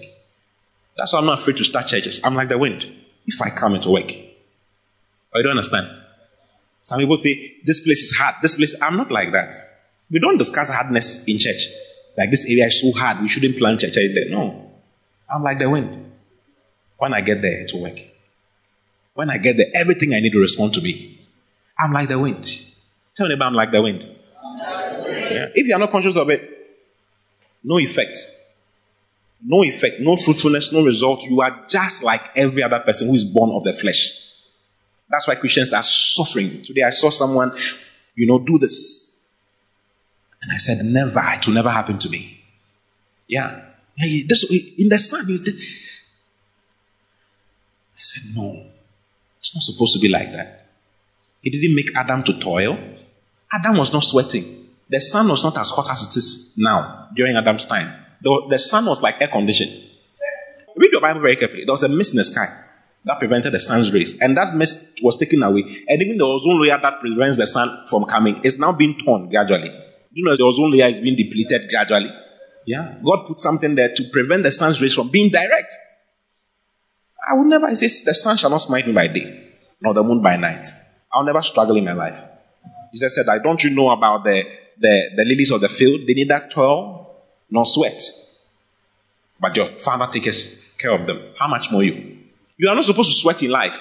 [0.97, 2.21] That's why I'm not afraid to start churches.
[2.23, 2.85] I'm like the wind.
[3.25, 4.11] If I come, it'll work.
[4.11, 5.87] You don't understand.
[6.83, 8.35] Some people say, this place is hard.
[8.41, 9.53] This place, I'm not like that.
[10.11, 11.67] We don't discuss hardness in church.
[12.17, 14.29] Like this area is so hard, we shouldn't plant church there.
[14.29, 14.71] No.
[15.33, 16.11] I'm like the wind.
[16.97, 17.97] When I get there, it'll work.
[19.15, 21.17] When I get there, everything I need to respond to me.
[21.79, 22.47] I'm like the wind.
[23.15, 24.01] Tell me about I'm like the wind.
[24.01, 25.47] Yeah.
[25.55, 26.41] If you are not conscious of it,
[27.63, 28.17] no effect.
[29.45, 31.23] No effect, no fruitfulness, no result.
[31.23, 34.19] You are just like every other person who is born of the flesh.
[35.09, 36.63] That's why Christians are suffering.
[36.63, 37.51] Today I saw someone,
[38.15, 39.41] you know, do this.
[40.41, 42.41] And I said, never, it will never happen to me.
[43.27, 43.61] Yeah.
[43.95, 45.25] Hey, this, in the sun,
[47.95, 48.65] I said, no,
[49.39, 50.67] it's not supposed to be like that.
[51.41, 52.77] He didn't make Adam to toil.
[53.53, 54.43] Adam was not sweating.
[54.89, 58.02] The sun was not as hot as it is now during Adam's time.
[58.23, 59.71] The, sun was like air conditioned.
[60.75, 61.65] Read your Bible very carefully.
[61.65, 62.47] There was a mist in the sky
[63.05, 65.61] that prevented the sun's rays, and that mist was taken away.
[65.87, 69.29] And even the ozone layer that prevents the sun from coming is now being torn
[69.29, 69.69] gradually.
[70.11, 72.09] You know, the ozone layer is being depleted gradually.
[72.65, 75.73] Yeah, God put something there to prevent the sun's rays from being direct.
[77.29, 79.51] I will never, he says, the sun shall not smite me by day,
[79.81, 80.65] nor the moon by night.
[81.11, 82.17] I'll never struggle in my life.
[82.93, 84.43] Jesus said, I don't you know about the,
[84.79, 86.01] the, the lilies of the field?
[86.07, 87.02] They neither toil
[87.53, 88.01] nor sweat.
[89.39, 91.21] But your father takes care of them.
[91.39, 92.17] How much more you?
[92.57, 93.75] You are not supposed to sweat in life.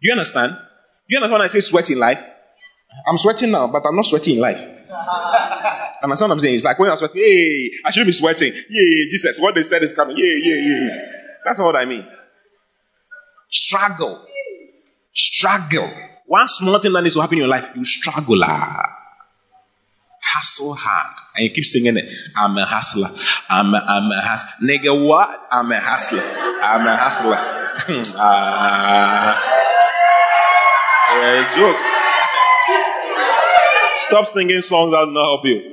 [0.00, 0.52] Do you understand?
[0.52, 2.22] Do you understand when I say sweat in life?
[3.08, 4.60] I'm sweating now, but I'm not sweating in life.
[6.02, 6.54] Understand what I'm saying?
[6.54, 8.52] It's like when I'm sweating, hey, I shouldn't be sweating.
[8.70, 10.16] Yeah, Jesus, what they said is coming.
[10.16, 11.02] Yeah, yeah, yeah.
[11.44, 12.06] That's what I mean.
[13.48, 14.24] Struggle.
[15.12, 15.90] Struggle.
[16.26, 18.42] One small thing that needs to happen in your life, you struggle.
[18.44, 18.95] Ah.
[20.36, 21.16] Hustle hard.
[21.34, 22.04] And you keep singing it.
[22.36, 23.08] I'm a hustler.
[23.48, 24.68] I'm a, I'm a hustler.
[24.68, 25.48] Nigga, what?
[25.50, 26.20] I'm a hustler.
[26.20, 27.36] I'm a hustler.
[28.20, 29.40] ah.
[31.16, 31.76] Yeah, joke.
[33.96, 35.72] Stop singing songs that will not help you.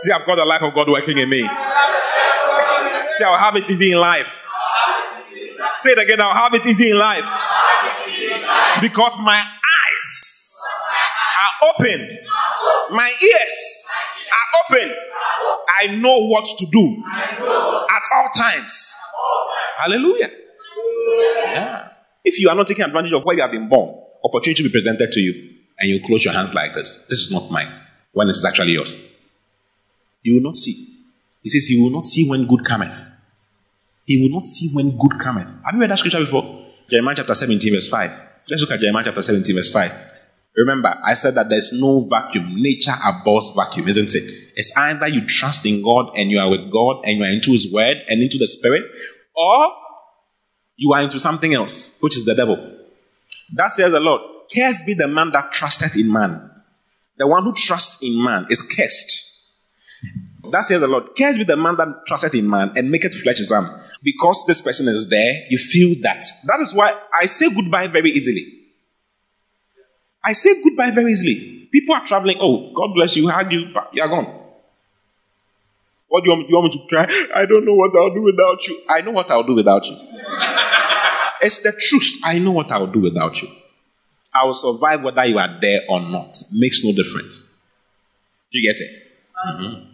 [0.00, 1.42] See, I've got the life of God working in me.
[1.42, 4.48] See, I'll have it easy in life.
[5.78, 7.28] Say it again, I'll have it easy in life.
[8.80, 9.40] Because my
[11.72, 12.18] opened,
[12.90, 13.86] my ears
[14.32, 14.94] are open.
[15.78, 17.02] I know what to do
[17.90, 18.98] at all times.
[19.78, 20.30] Hallelujah.
[21.44, 21.88] Yeah.
[22.24, 24.72] If you are not taking advantage of where you have been born, opportunity will be
[24.72, 25.32] presented to you,
[25.78, 27.06] and you close your hands like this.
[27.08, 27.68] This is not mine.
[28.12, 29.08] When it is actually yours.
[30.22, 30.72] You will not see.
[31.42, 33.08] He says, He will not see when good cometh.
[34.04, 35.48] He will not see when good cometh.
[35.64, 36.66] Have you read that scripture before?
[36.88, 38.10] Jeremiah chapter 17, verse 5.
[38.50, 40.11] Let's look at Jeremiah chapter 17, verse 5.
[40.56, 42.62] Remember, I said that there's no vacuum.
[42.62, 44.22] Nature abhors vacuum, isn't it?
[44.54, 47.52] It's either you trust in God and you are with God and you are into
[47.52, 48.84] His Word and into the Spirit,
[49.34, 49.72] or
[50.76, 52.56] you are into something else, which is the devil.
[53.54, 54.20] That says the Lord.
[54.54, 56.50] Cursed be the man that trusted in man.
[57.16, 59.30] The one who trusts in man is cursed.
[60.50, 61.16] That says the Lord.
[61.16, 63.66] Cursed be the man that trusted in man and maketh flesh his arm.
[64.04, 66.24] Because this person is there, you feel that.
[66.46, 68.61] That is why I say goodbye very easily.
[70.24, 71.68] I say goodbye very easily.
[71.72, 72.38] People are traveling.
[72.40, 73.28] Oh, God bless you.
[73.28, 73.72] Hug you.
[73.92, 74.40] You are gone.
[76.08, 77.06] What do you want, you want me to cry?
[77.34, 78.78] I don't know what I'll do without you.
[78.88, 79.96] I know what I'll do without you.
[81.40, 82.20] it's the truth.
[82.22, 83.48] I know what I'll do without you.
[84.34, 86.36] I will survive whether you are there or not.
[86.54, 87.58] Makes no difference.
[88.50, 88.90] Do you get it?
[89.48, 89.90] Mm-hmm.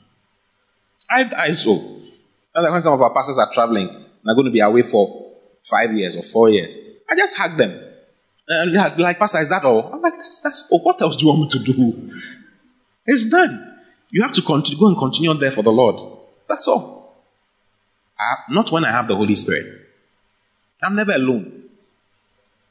[1.10, 1.72] I, I so.
[2.54, 3.88] And like when some of our pastors are traveling
[4.26, 7.80] are going to be away for five years or four years, I just hug them.
[8.50, 9.90] Uh, and like, Pastor, is that all?
[9.92, 12.20] I'm like, that's, that's oh, what else do you want me to do?
[13.06, 13.76] It's done.
[14.10, 16.18] You have to continue, go and continue on there for the Lord.
[16.48, 17.14] That's all.
[18.18, 19.66] I, not when I have the Holy Spirit.
[20.82, 21.64] I'm never alone.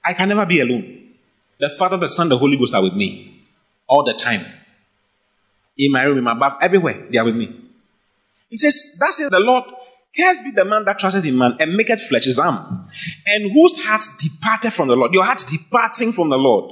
[0.03, 1.11] I can never be alone.
[1.59, 3.41] The Father, the Son, the Holy Ghost are with me
[3.87, 4.45] all the time.
[5.77, 7.53] In my room, in my bath, everywhere, they are with me.
[8.49, 9.65] He says, That's it, the Lord.
[10.17, 12.89] Cursed be the man that trusted in man and maketh flesh his arm,
[13.27, 15.13] and whose heart departed from the Lord.
[15.13, 16.69] Your heart departing from the Lord.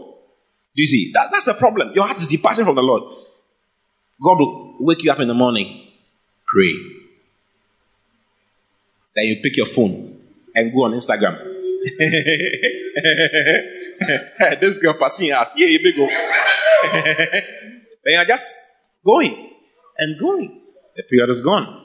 [0.76, 1.12] Do you see?
[1.14, 1.91] That, that's the problem.
[1.93, 3.04] Your heart is departing from the Lord.
[4.24, 5.88] God will wake you up in the morning,
[6.48, 6.74] pray.
[9.16, 10.20] Then you pick your phone
[10.56, 11.38] and go on Instagram.
[14.60, 15.58] this girl passing us.
[15.58, 15.96] Yeah, you big
[16.91, 17.43] then
[18.06, 18.56] you're just
[19.06, 19.52] going
[19.98, 20.62] and going.
[20.96, 21.85] The period is gone.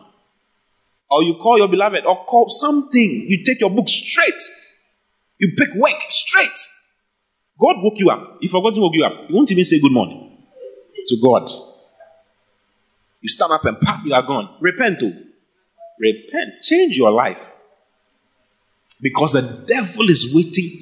[1.11, 3.27] Or you call your beloved or call something.
[3.29, 4.43] You take your book straight.
[5.39, 6.47] You pick work straight.
[7.59, 8.39] God woke you up.
[8.41, 10.39] If forgot to woke you up, you won't even say good morning
[11.07, 11.51] to God.
[13.21, 14.57] You stand up and pop, you are gone.
[14.61, 15.13] Repent, too.
[15.99, 16.61] Repent.
[16.63, 17.55] Change your life.
[19.03, 20.79] Because the devil is waiting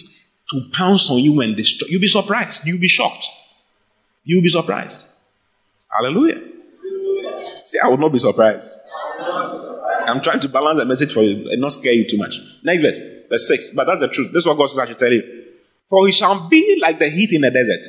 [0.50, 1.88] to pounce on you and destroy.
[1.90, 2.66] You'll be surprised.
[2.66, 3.26] You'll be shocked.
[4.24, 5.04] You'll be surprised.
[5.90, 6.42] Hallelujah.
[7.64, 8.78] See, I will not be surprised.
[10.08, 12.38] I'm trying to balance the message for you and not scare you too much.
[12.62, 13.70] Next verse, verse 6.
[13.74, 14.32] But that's the truth.
[14.32, 15.22] This is what God says I should tell you.
[15.88, 17.84] For he shall be like the heath in the desert.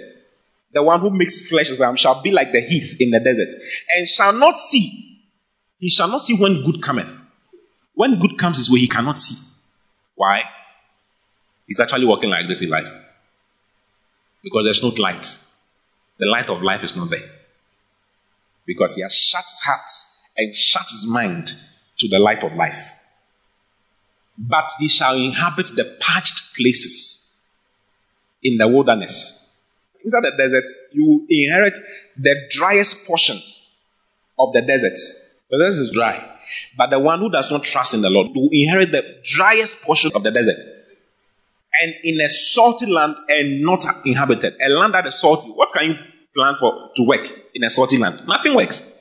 [0.73, 3.19] The one who makes flesh as I am shall be like the heath in the
[3.19, 3.49] desert,
[3.95, 5.17] and shall not see.
[5.79, 7.23] He shall not see when good cometh.
[7.95, 9.35] When good comes his way, he cannot see.
[10.15, 10.41] Why?
[11.65, 12.89] He's actually walking like this in life.
[14.43, 15.25] Because there's no light.
[16.17, 17.27] The light of life is not there.
[18.65, 19.89] Because he has shut his heart
[20.37, 21.55] and shut his mind
[21.99, 22.91] to the light of life.
[24.37, 27.59] But he shall inhabit the parched places
[28.41, 29.73] in the wilderness.
[30.03, 31.77] Inside the desert, you inherit
[32.17, 33.37] the driest portion
[34.37, 34.97] of the desert.
[35.49, 36.25] The desert is dry.
[36.77, 40.11] But the one who does not trust in the Lord will inherit the driest portion
[40.15, 40.57] of the desert.
[41.81, 44.55] And in a salty land and not inhabited.
[44.61, 45.49] A land that is salty.
[45.49, 45.95] What can you
[46.35, 48.25] plant for to work in a salty land?
[48.27, 48.95] Nothing works.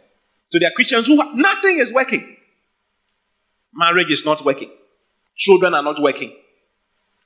[0.51, 2.37] So there are Christians who nothing is working.
[3.79, 4.73] Marriage is not working.
[5.37, 6.35] Children are not working.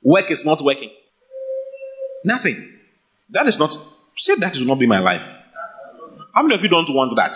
[0.02, 0.90] Work is not working.
[2.26, 2.78] Nothing.
[3.30, 3.74] That is not,
[4.16, 5.26] say that will not be my life.
[6.34, 7.34] How many of you don't want that?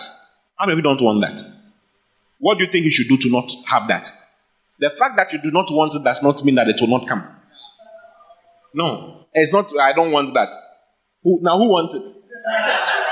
[0.55, 1.41] How many of you don't want that?
[2.37, 4.07] What do you think you should do to not have that?
[4.79, 7.07] The fact that you do not want it does not mean that it will not
[7.07, 7.27] come.
[8.75, 10.53] No, it's not, I don't want that.
[11.23, 12.07] Who, now, who wants it?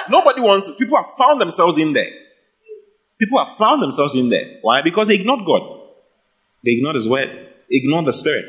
[0.08, 0.78] Nobody wants it.
[0.78, 2.12] People have found themselves in there.
[3.18, 4.60] People have found themselves in there.
[4.62, 4.84] Why?
[4.84, 5.82] Because they ignored God.
[6.66, 7.30] They ignored His word,
[7.70, 8.46] ignored the Spirit.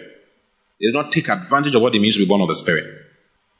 [0.80, 2.84] They did not take advantage of what it means to be born of the Spirit.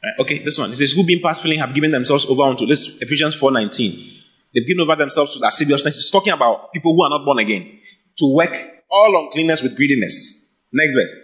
[0.02, 0.14] Right?
[0.20, 0.72] Okay, this one.
[0.72, 4.14] It says, Who being past feeling have given themselves over unto this Ephesians 4:19.
[4.54, 5.96] They've given over themselves to lasciviousness.
[5.98, 7.78] It's talking about people who are not born again.
[8.18, 8.57] To work
[8.90, 10.66] all uncleanness with greediness.
[10.72, 11.14] Next verse.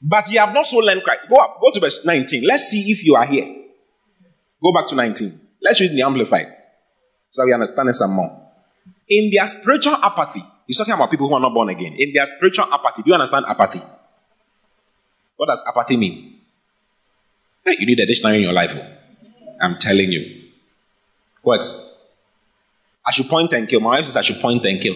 [0.00, 1.22] But ye have not so learned Christ.
[1.28, 2.46] Go up, go to verse 19.
[2.46, 3.44] Let's see if you are here.
[4.62, 5.32] Go back to 19.
[5.62, 6.46] Let's read the Amplified.
[7.32, 8.30] So we understand it some more.
[9.08, 11.96] In their spiritual apathy, he's talking about people who are not born again.
[11.98, 13.82] In their spiritual apathy, do you understand apathy?
[15.36, 16.38] What does apathy mean?
[17.64, 18.72] Hey, you need a dictionary in your life.
[18.76, 18.86] oh.
[19.60, 20.44] I'm telling you.
[21.42, 21.64] What?
[23.04, 23.80] I should point and kill.
[23.80, 24.94] My wife says I should point and kill.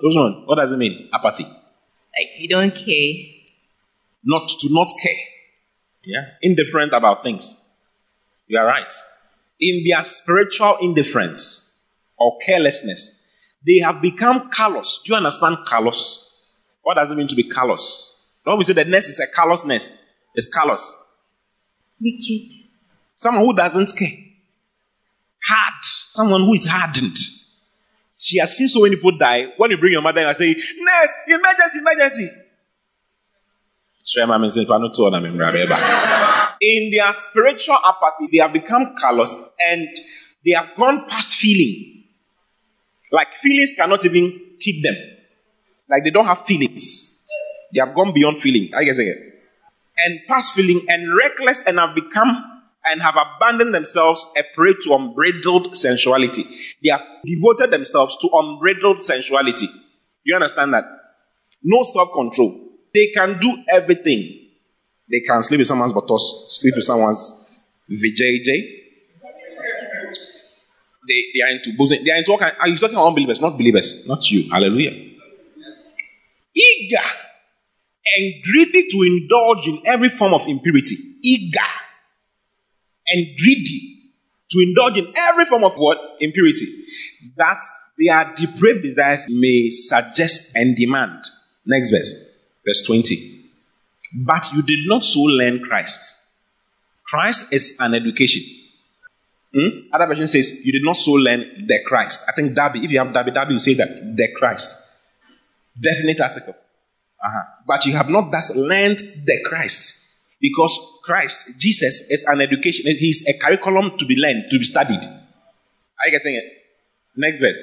[0.00, 1.08] Those one, what does it mean?
[1.12, 1.42] Apathy.
[1.42, 3.14] Like you don't care.
[4.22, 5.22] Not to not care.
[6.04, 6.24] Yeah.
[6.40, 7.76] Indifferent about things.
[8.46, 8.92] You are right.
[9.58, 13.15] In their spiritual indifference or carelessness,
[13.66, 15.02] they have become callous.
[15.04, 16.22] Do you understand callous?
[16.82, 18.40] What does it mean to be callous?
[18.44, 21.02] When we say the nest is a callousness, it's callous.
[22.00, 22.52] Wicked.
[23.16, 24.08] Someone who doesn't care.
[25.44, 25.84] Hard.
[25.84, 27.16] Someone who is hardened.
[28.16, 29.52] She has seen so many people die.
[29.56, 32.28] When you bring your mother and say, Nurse, emergency, emergency.
[34.04, 39.50] Shrema means if I not told them, In their spiritual apathy, they have become callous
[39.68, 39.88] and
[40.44, 41.95] they have gone past feeling.
[43.12, 44.96] Like feelings cannot even keep them.
[45.88, 47.28] Like they don't have feelings.
[47.72, 48.74] They have gone beyond feeling.
[48.74, 49.32] I guess again.
[49.98, 52.28] And past feeling and reckless and have become
[52.84, 56.44] and have abandoned themselves a prey to unbridled sensuality.
[56.82, 59.66] They have devoted themselves to unbridled sensuality.
[60.24, 60.84] You understand that?
[61.62, 62.70] No self control.
[62.94, 64.50] They can do everything.
[65.10, 68.85] They can sleep with someone's buttocks, sleep with someone's VJJ.
[71.06, 72.04] They, they are into bosom.
[72.04, 72.54] They are into all kind.
[72.58, 74.08] Are you talking about unbelievers, not believers?
[74.08, 74.50] Not you.
[74.50, 75.12] Hallelujah.
[76.54, 77.06] Eager
[78.16, 80.96] and greedy to indulge in every form of impurity.
[81.22, 81.60] Eager
[83.08, 83.96] and greedy
[84.50, 85.98] to indulge in every form of what?
[86.20, 86.66] Impurity.
[87.36, 87.62] That
[87.98, 91.24] their depraved desires may suggest and demand.
[91.64, 93.16] Next verse, verse 20.
[94.24, 96.22] But you did not so learn Christ.
[97.04, 98.42] Christ is an education.
[99.56, 99.88] Hmm?
[99.90, 102.26] Other version says, You did not so learn the Christ.
[102.28, 104.82] I think Darby, if you have Darby, Darby will say that the Christ.
[105.80, 106.52] Definite article.
[106.52, 107.42] Uh-huh.
[107.66, 110.36] But you have not thus learned the Christ.
[110.40, 112.84] Because Christ, Jesus, is an education.
[112.98, 115.00] He's a curriculum to be learned, to be studied.
[115.00, 116.44] Are you getting it?
[117.16, 117.58] Next verse.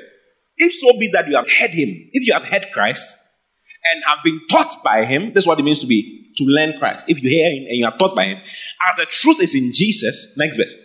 [0.57, 3.19] If so be that you have heard him, if you have heard Christ
[3.93, 7.05] and have been taught by him, that's what it means to be, to learn Christ.
[7.07, 9.71] If you hear him and you are taught by him, as the truth is in
[9.71, 10.75] Jesus, next verse,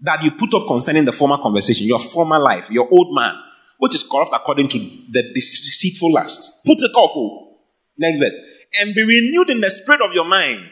[0.00, 3.34] that you put up concerning the former conversation, your former life, your old man,
[3.78, 6.64] which is corrupt according to the deceitful lust.
[6.66, 7.12] Put it off.
[7.14, 7.58] Oh.
[7.98, 8.38] Next verse.
[8.80, 10.70] And be renewed in the spirit of your mind.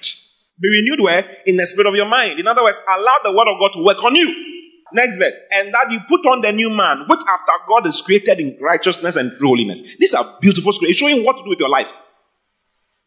[0.61, 1.39] Be renewed where?
[1.47, 2.39] In the spirit of your mind.
[2.39, 4.53] In other words, allow the word of God to work on you.
[4.93, 5.39] Next verse.
[5.53, 9.17] And that you put on the new man, which after God is created in righteousness
[9.17, 9.97] and holiness.
[9.97, 10.91] These are beautiful scriptures.
[10.91, 11.93] It's showing what to do with your life.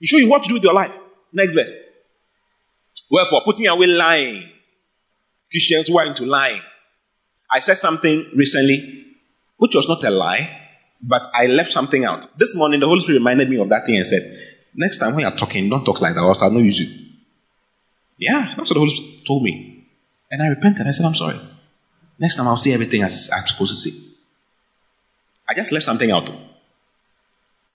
[0.02, 0.92] It's showing what to do with your life.
[1.32, 1.74] Next verse.
[3.10, 4.52] Wherefore, putting away lying.
[5.52, 6.62] Christians who are into lying.
[7.52, 9.06] I said something recently,
[9.58, 10.68] which was not a lie,
[11.02, 12.26] But I left something out.
[12.38, 14.22] This morning, the Holy Spirit reminded me of that thing and said,
[14.74, 17.06] Next time when you're talking, don't talk like that, or else I'll not use you.
[18.18, 19.86] Yeah, that's what the Holy Spirit told me.
[20.32, 20.88] And I repented.
[20.88, 21.40] I said, I'm sorry.
[22.20, 24.16] Next time I'll say everything as I'm supposed to say.
[25.50, 26.28] I just left something out.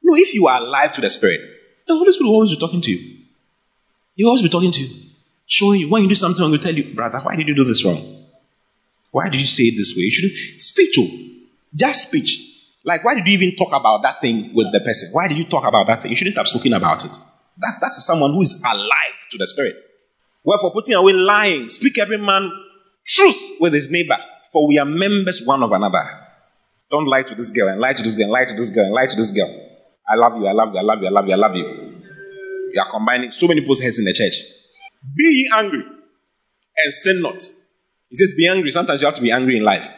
[0.03, 1.41] No, if you are alive to the Spirit,
[1.87, 3.19] the Holy Spirit will always be talking to you.
[4.15, 5.11] He will always be talking to you,
[5.53, 5.91] showing you.
[5.91, 8.01] When you do something wrong, will tell you, brother, why did you do this wrong?
[9.11, 10.05] Why did you say it this way?
[10.05, 11.05] You shouldn't speak to.
[11.75, 12.49] Just speech.
[12.85, 15.11] Like, why did you even talk about that thing with the person?
[15.13, 16.11] Why did you talk about that thing?
[16.11, 17.17] You shouldn't have spoken about it.
[17.59, 19.77] That's, that's someone who is alive to the Spirit.
[20.43, 22.51] Wherefore, putting away lying, speak every man
[23.07, 24.17] truth with his neighbor,
[24.53, 26.03] for we are members one of another.
[26.91, 28.87] Don't lie to this girl and lie to this girl and lie to this girl
[28.87, 29.51] and lie to this girl.
[30.09, 31.67] I love you, I love you, I love you, I love you, I love you.
[32.73, 34.35] You are combining so many heads in the church.
[35.17, 37.43] Be ye angry and sin not.
[38.09, 38.71] He says, Be angry.
[38.71, 39.91] Sometimes you have to be angry in life.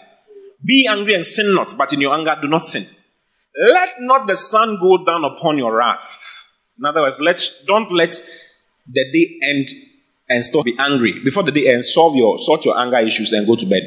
[0.65, 2.85] Be angry and sin not, but in your anger, do not sin.
[3.57, 6.21] Let not the sun go down upon your wrath.
[6.79, 8.13] In other words, let don't let
[8.87, 9.69] the day end
[10.29, 11.23] and stop be angry.
[11.23, 13.83] Before the day ends, solve your sort your anger issues and go to bed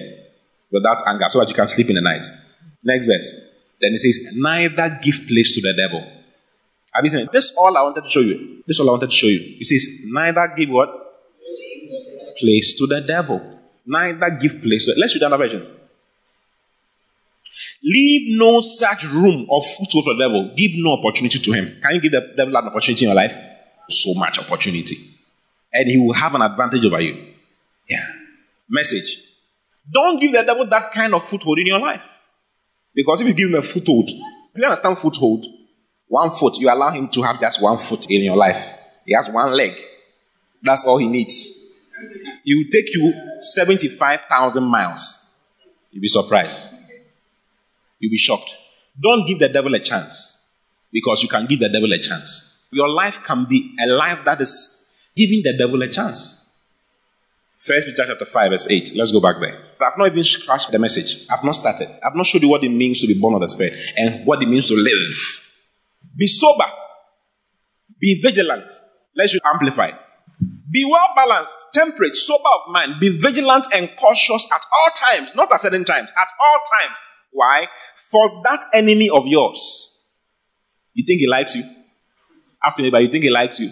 [0.71, 2.25] without anger so that you can sleep in the night.
[2.83, 3.75] Next verse.
[3.81, 5.99] Then it says, Neither give place to the devil.
[6.93, 7.31] Have you seen it?
[7.31, 8.63] This is all I wanted to show you.
[8.65, 9.57] This is all I wanted to show you.
[9.59, 10.89] It says, Neither give what?
[12.37, 13.59] Place to the devil.
[13.85, 15.73] Neither give place Let's read other versions.
[17.83, 20.53] Leave no such room or foothold for the devil.
[20.55, 21.79] Give no opportunity to him.
[21.81, 23.35] Can you give the devil an opportunity in your life?
[23.89, 24.95] So much opportunity.
[25.71, 27.33] And he will have an advantage over you.
[27.87, 28.05] Yeah.
[28.69, 29.23] Message.
[29.91, 32.01] Don't give the devil that kind of foothold in your life.
[32.93, 35.45] Because if you give him a foothold, you understand foothold?
[36.07, 38.73] One foot, you allow him to have just one foot in your life.
[39.05, 39.73] He has one leg.
[40.61, 41.56] That's all he needs.
[42.47, 45.57] He will take you 75,000 miles.
[45.91, 46.73] You'll be surprised.
[47.99, 48.55] You'll be shocked.
[49.03, 52.69] Don't give the devil a chance because you can give the devil a chance.
[52.71, 56.71] Your life can be a life that is giving the devil a chance.
[57.57, 58.91] First Peter chapter 5, verse 8.
[58.95, 59.61] Let's go back there.
[59.81, 61.27] I've not even scratched the message.
[61.29, 61.89] I've not started.
[62.01, 64.41] I've not showed you what it means to be born of the Spirit and what
[64.41, 65.51] it means to live.
[66.15, 66.63] Be sober.
[67.99, 68.71] Be vigilant.
[69.17, 69.91] Let's amplify.
[70.39, 72.99] Be well balanced, temperate, sober of mind.
[72.99, 77.07] Be vigilant and cautious at all times, not at certain times, at all times.
[77.31, 77.67] Why?
[78.11, 80.15] For that enemy of yours.
[80.93, 81.63] You think he likes you?
[82.63, 83.71] Ask your neighbor, you think he likes you?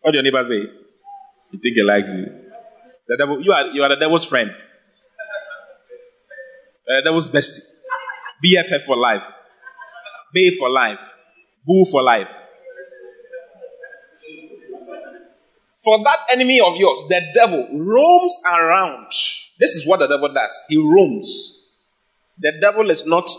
[0.00, 0.70] What do your neighbor say?
[1.52, 2.24] You think he likes you?
[3.06, 4.54] The devil, you are, you are the devil's friend.
[6.86, 7.60] The devil's bestie.
[8.44, 9.24] BFF for life.
[10.32, 11.00] Bay for life.
[11.66, 12.30] Boo for life.
[15.84, 19.06] For that enemy of yours, the devil roams around.
[19.58, 20.60] This is what the devil does.
[20.68, 21.86] He roams.
[22.38, 23.30] The devil is not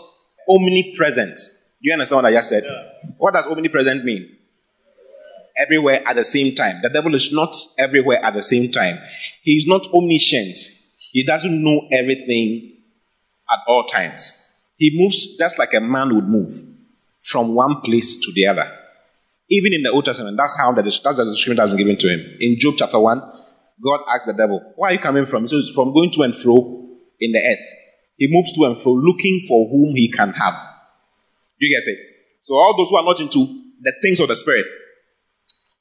[0.48, 1.36] omnipresent.
[1.36, 2.64] Do you understand what I just said?
[2.64, 3.10] Yeah.
[3.18, 4.36] What does omnipresent mean?
[5.56, 6.80] Everywhere at the same time.
[6.82, 8.98] The devil is not everywhere at the same time.
[9.42, 10.58] He is not omniscient.
[11.12, 12.76] He doesn't know everything
[13.50, 14.70] at all times.
[14.76, 16.54] He moves just like a man would move
[17.20, 18.79] from one place to the other.
[19.50, 22.20] Even in the Old Testament, that's how the, that's the description that's given to him.
[22.40, 23.18] In Job chapter 1,
[23.82, 25.42] God asked the devil, Where are you coming from?
[25.42, 26.86] He says, From going to and fro
[27.18, 27.66] in the earth.
[28.16, 30.54] He moves to and fro looking for whom he can have.
[31.58, 31.98] You get it?
[32.42, 33.44] So, all those who are not into
[33.80, 34.66] the things of the Spirit,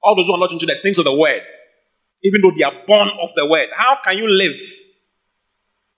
[0.01, 1.41] all those who are not into the things of the Word,
[2.23, 4.55] even though they are born of the Word, how can you live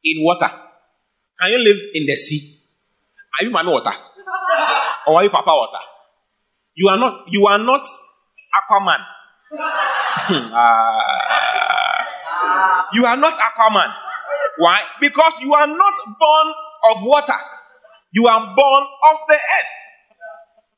[0.03, 0.49] in water?
[1.39, 2.57] Can you live in the sea?
[3.39, 3.93] Are you man water?
[5.07, 5.90] Or are you papa water?
[6.75, 7.85] You are not, you are not
[8.55, 8.99] Aquaman.
[9.53, 10.91] uh,
[12.93, 13.93] you are not Aquaman.
[14.57, 14.81] Why?
[14.99, 16.53] Because you are not born
[16.91, 17.39] of water.
[18.13, 19.73] You are born of the earth.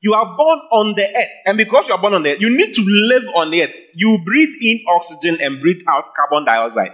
[0.01, 1.29] You are born on the earth.
[1.45, 3.73] And because you are born on the earth, you need to live on the earth.
[3.95, 6.91] You breathe in oxygen and breathe out carbon dioxide.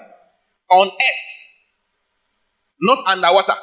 [0.69, 1.29] On earth.
[2.81, 3.55] Not underwater.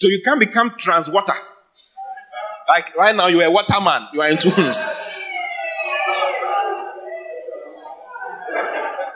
[0.00, 1.34] So you can't become transwater.
[2.68, 4.08] Like right now, you are a waterman.
[4.12, 4.50] You are into.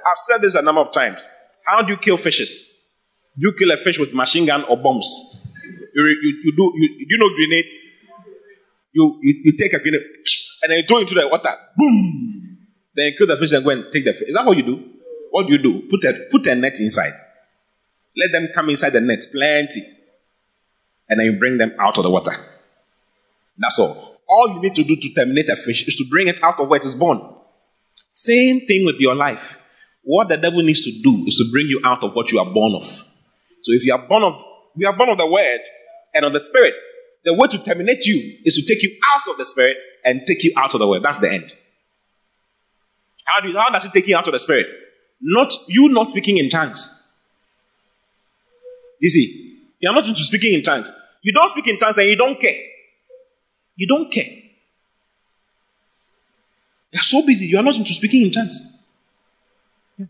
[0.05, 1.29] I've said this a number of times.
[1.67, 2.89] How do you kill fishes?
[3.39, 5.53] Do you kill a fish with machine gun or bombs?
[5.95, 7.65] You, you, you do you, you know grenade?
[8.93, 10.03] You, you you take a grenade
[10.63, 11.55] and then you throw it into the water.
[11.77, 12.59] Boom!
[12.95, 14.29] Then you kill the fish and go and take the fish.
[14.29, 14.83] Is that what you do?
[15.31, 15.89] What do you do?
[15.91, 17.13] Put a put a net inside.
[18.17, 19.81] Let them come inside the net, plenty.
[21.09, 22.33] And then you bring them out of the water.
[23.59, 24.17] That's all.
[24.29, 26.69] All you need to do to terminate a fish is to bring it out of
[26.69, 27.21] where it is born.
[28.09, 29.59] Same thing with your life.
[30.03, 32.51] What the devil needs to do is to bring you out of what you are
[32.53, 32.85] born of.
[32.85, 34.35] So if you are born of,
[34.75, 35.61] we are born of the word,
[36.15, 36.75] and of the Spirit.
[37.25, 40.43] The way to terminate you is to take you out of the Spirit and take
[40.43, 41.03] you out of the Word.
[41.03, 41.53] That's the end.
[43.25, 44.67] How, do you, how does it take you out of the Spirit?
[45.21, 46.99] Not you not speaking in tongues.
[49.01, 50.93] You see, you are not into speaking in tongues.
[51.23, 52.57] You don't speak in tongues and you don't care.
[53.77, 54.29] You don't care.
[56.93, 58.69] You are so busy, you are not into speaking in tongues.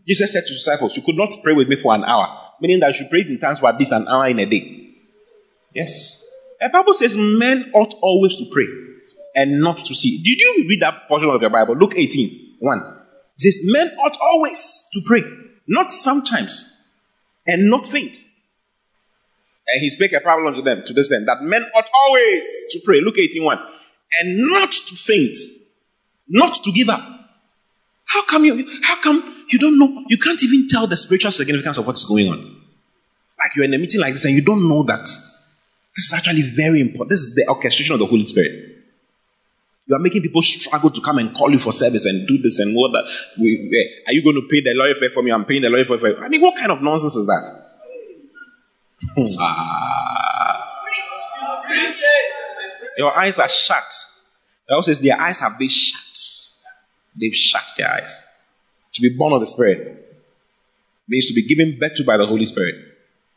[0.07, 2.79] Jesus said to his disciples, You could not pray with me for an hour, meaning
[2.79, 4.89] that you should pray in tongues for at least an hour in a day.
[5.73, 6.19] Yes.
[6.59, 8.65] The Bible says men ought always to pray
[9.35, 10.21] and not to see.
[10.23, 11.75] Did you read that portion of your Bible?
[11.75, 12.79] Luke 18 1.
[13.35, 15.23] It says, Men ought always to pray,
[15.67, 16.99] not sometimes,
[17.47, 18.15] and not faint.
[19.73, 22.79] And he spake a parable unto them to this end that men ought always to
[22.85, 23.01] pray.
[23.01, 23.57] Luke 18 1.
[24.21, 25.35] And not to faint,
[26.27, 27.01] not to give up.
[28.05, 30.05] How come you how come you don't know?
[30.09, 32.37] You can't even tell the spiritual significance of what's going on.
[32.37, 36.43] Like you're in a meeting like this and you don't know that this is actually
[36.43, 37.09] very important.
[37.09, 38.51] This is the orchestration of the Holy Spirit.
[39.87, 42.59] You are making people struggle to come and call you for service and do this
[42.59, 43.05] and what that.
[43.39, 45.31] We, eh, are you going to pay the lawyer fee for me?
[45.31, 46.17] I'm paying the lawyer fee for you.
[46.17, 47.62] I mean, what kind of nonsense is that?
[49.39, 50.69] Ah.
[52.97, 53.83] Your eyes are shut.
[54.67, 55.99] The Bible says their eyes have been shut.
[57.19, 58.29] They've shut their eyes.
[58.93, 59.99] To be born of the Spirit
[61.07, 62.75] means to be given birth to by the Holy Spirit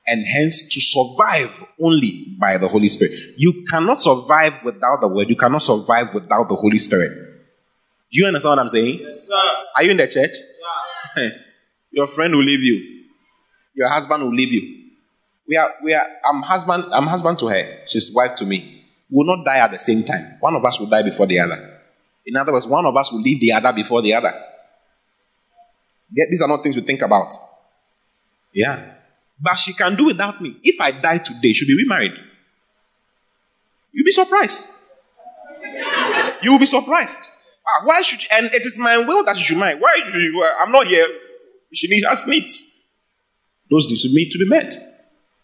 [0.06, 1.50] and hence to survive
[1.80, 3.12] only by the Holy Spirit.
[3.36, 5.28] You cannot survive without the Word.
[5.28, 7.10] You cannot survive without the Holy Spirit.
[8.12, 9.00] Do you understand what I'm saying?
[9.00, 9.54] Yes, sir.
[9.74, 10.32] Are you in the church?
[11.16, 11.30] Yeah.
[11.90, 13.04] Your friend will leave you.
[13.74, 14.85] Your husband will leave you.
[15.48, 17.78] We are, we are, I'm husband, I'm husband to her.
[17.86, 18.84] She's wife to me.
[19.10, 20.36] We will not die at the same time.
[20.40, 21.80] One of us will die before the other.
[22.26, 24.34] In other words, one of us will leave the other before the other.
[26.10, 27.32] These are not things we think about.
[28.52, 28.94] Yeah.
[29.40, 30.56] But she can do without me.
[30.62, 32.12] If I die today, should be remarried.
[33.92, 34.72] You'll be surprised.
[36.42, 37.20] You will be surprised.
[37.66, 39.78] Ah, why should you, and it is my will that she should marry.
[39.78, 40.00] Why
[40.60, 41.06] I'm not here.
[41.72, 42.94] She needs us needs.
[43.70, 44.74] Those needs to be to be met.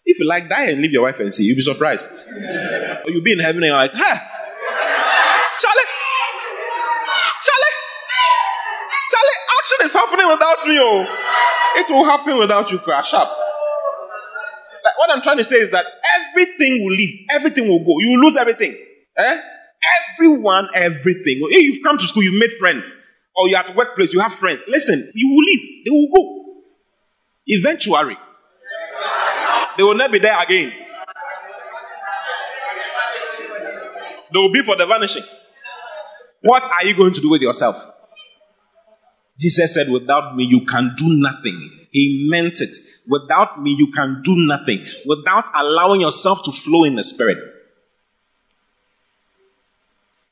[0.05, 1.45] If you like, die and leave your wife and see.
[1.45, 2.09] You'll be surprised.
[2.29, 4.17] or you'll be in heaven and you're like, huh?
[5.55, 5.89] Charlie,
[7.41, 7.75] Charlie,
[9.09, 10.79] Charlie, action is happening without me.
[10.79, 11.05] Oh,
[11.75, 12.79] it will happen without you.
[12.79, 13.29] Crash up.
[14.83, 15.85] Like what I'm trying to say is that
[16.19, 17.99] everything will leave, everything will go.
[17.99, 18.75] You will lose everything.
[19.17, 19.41] Eh?
[20.13, 21.39] Everyone, everything.
[21.49, 24.63] If you've come to school, you've made friends, or you're at workplace, you have friends.
[24.67, 26.63] Listen, you will leave, they will go.
[27.45, 28.17] Eventually,
[29.77, 30.71] they will never be there again.
[34.31, 35.23] They will be for the vanishing.
[36.41, 37.75] What are you going to do with yourself?
[39.39, 41.87] Jesus said, Without me, you can do nothing.
[41.91, 42.75] He meant it.
[43.09, 44.85] Without me, you can do nothing.
[45.05, 47.37] Without allowing yourself to flow in the Spirit.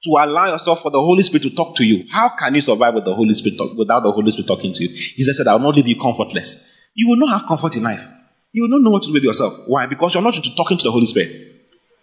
[0.04, 2.06] To allow yourself for the Holy Spirit to talk to you.
[2.10, 4.84] How can you survive with the Holy Spirit talk, without the Holy Spirit talking to
[4.84, 4.90] you?
[4.90, 6.90] Jesus said, I will not leave you comfortless.
[6.96, 8.06] You will not have comfort in life.
[8.52, 9.54] You don't know what to do with yourself.
[9.68, 9.86] Why?
[9.86, 11.32] Because you're not talking to the Holy Spirit.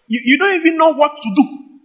[0.07, 1.79] You, you don't even know what to do.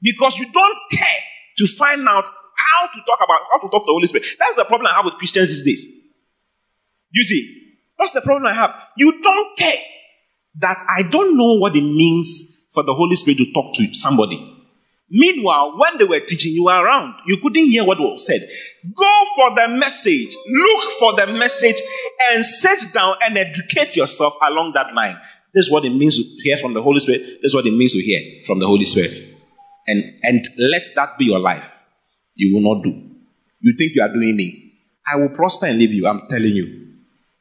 [0.00, 1.20] Because you don't care
[1.58, 2.26] to find out
[2.56, 4.26] how to talk about how to talk to the Holy Spirit.
[4.38, 6.02] That's the problem I have with Christians these days.
[7.10, 8.74] You see, that's the problem I have.
[8.96, 9.76] You don't care
[10.60, 14.61] that I don't know what it means for the Holy Spirit to talk to somebody.
[15.14, 18.40] Meanwhile, when they were teaching you were around, you couldn't hear what was said.
[18.96, 21.76] Go for the message, look for the message,
[22.30, 25.18] and sit down and educate yourself along that line.
[25.52, 27.20] This is what it means to hear from the Holy Spirit.
[27.42, 29.12] This is what it means to hear from the Holy Spirit.
[29.86, 31.76] And, and let that be your life.
[32.34, 32.90] You will not do.
[33.60, 34.72] You think you are doing it.
[35.06, 36.06] I will prosper and leave you.
[36.06, 36.94] I'm telling you.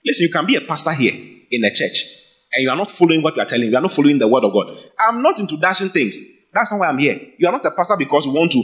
[0.05, 1.13] Listen, you can be a pastor here
[1.49, 2.03] in a church,
[2.51, 3.69] and you are not following what you are telling.
[3.69, 4.77] You are not following the word of God.
[4.99, 6.19] I'm not into dashing things.
[6.53, 7.19] That's not why I'm here.
[7.37, 8.63] You are not a pastor because you want to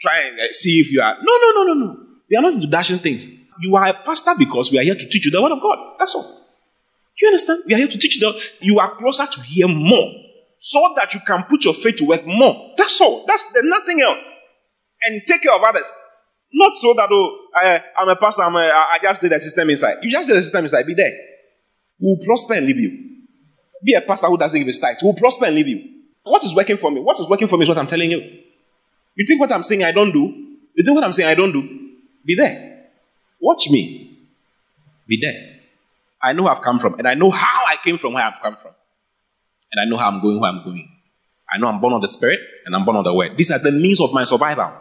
[0.00, 1.16] try and uh, see if you are.
[1.20, 2.06] No, no, no, no, no.
[2.30, 3.28] We are not into dashing things.
[3.60, 5.78] You are a pastor because we are here to teach you the word of God.
[5.98, 6.22] That's all.
[6.22, 7.62] Do you understand?
[7.66, 10.12] We are here to teach you that you are closer to hear more
[10.58, 12.74] so that you can put your faith to work more.
[12.76, 13.24] That's all.
[13.26, 14.30] That's there's nothing else.
[15.02, 15.90] And take care of others.
[16.52, 19.68] Not so that, oh, I, am a pastor, I'm a, I just did a system
[19.68, 19.96] inside.
[20.02, 21.12] You just did a system inside, be there.
[21.98, 22.90] We'll prosper and leave you.
[23.84, 24.96] Be a pastor who doesn't give his tithe.
[25.02, 25.95] We'll prosper and leave you.
[26.26, 27.00] What is working for me?
[27.00, 28.20] What is working for me is what I'm telling you.
[29.14, 30.24] You think what I'm saying I don't do?
[30.74, 31.62] You think what I'm saying I don't do?
[32.24, 32.88] Be there.
[33.40, 34.18] Watch me.
[35.06, 35.60] Be there.
[36.20, 38.42] I know where I've come from, and I know how I came from where I've
[38.42, 38.72] come from.
[39.70, 40.90] And I know how I'm going where I'm going.
[41.52, 43.36] I know I'm born of the Spirit and I'm born of the Word.
[43.36, 44.72] These are the means of my survival.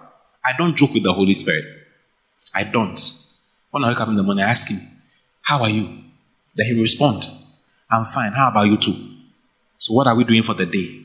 [0.44, 1.66] I don't joke with the Holy Spirit.
[2.54, 3.00] I don't.
[3.70, 4.80] When I wake up in the morning, I ask him,
[5.42, 6.04] How are you?
[6.56, 7.28] Then he will respond,
[7.92, 8.32] I'm fine.
[8.32, 8.96] How about you too?
[9.78, 11.05] So, what are we doing for the day?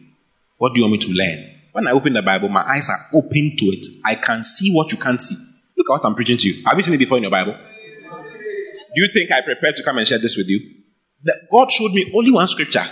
[0.61, 1.55] What do you want me to learn?
[1.73, 3.87] When I open the Bible, my eyes are open to it.
[4.05, 5.35] I can see what you can't see.
[5.79, 6.63] Look at what I'm preaching to you.
[6.67, 7.55] Have you seen it before in your Bible?
[7.55, 10.61] Do you think I prepared to come and share this with you?
[11.23, 12.85] That God showed me only one scripture.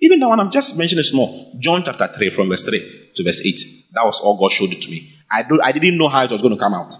[0.00, 1.54] Even the one I've just mentioned is small.
[1.58, 2.80] John chapter 3, from verse 3
[3.16, 3.60] to verse 8.
[3.92, 5.12] That was all God showed it to me.
[5.30, 6.94] I, don't, I didn't know how it was going to come out.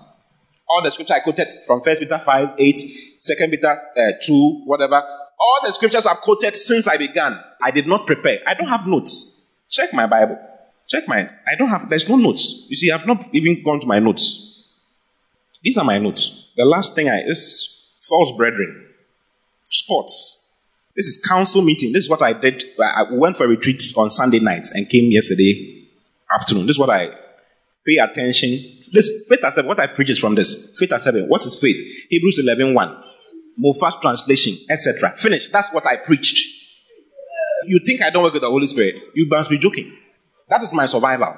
[0.69, 2.81] All the scripture I quoted from 1 Peter 5, 8,
[3.23, 4.97] 2 Peter uh, 2, whatever.
[4.97, 7.41] All the scriptures I've quoted since I began.
[7.63, 8.41] I did not prepare.
[8.47, 9.32] I don't have notes.
[9.73, 10.39] Check my Bible.
[10.87, 11.31] Check mine.
[11.51, 12.67] I don't have, there's no notes.
[12.69, 14.69] You see, I've not even gone to my notes.
[15.63, 16.53] These are my notes.
[16.57, 18.89] The last thing I, is false brethren.
[19.63, 20.77] Sports.
[20.95, 21.93] This is council meeting.
[21.93, 22.63] This is what I did.
[22.79, 25.89] I went for a retreat on Sunday nights and came yesterday
[26.31, 26.67] afternoon.
[26.67, 27.09] This is what I
[27.87, 28.51] pay attention.
[28.93, 30.79] This faith as what I preach is from this.
[30.79, 31.29] Faith seven.
[31.29, 31.79] What is faith?
[32.11, 33.05] Hebrews 11 1.
[33.59, 35.11] Moffatt translation, etc.
[35.17, 35.49] Finish.
[35.49, 36.62] That's what I preached.
[37.67, 39.01] You think I don't work with the Holy Spirit?
[39.15, 39.93] You must be joking.
[40.49, 41.37] That is my survival.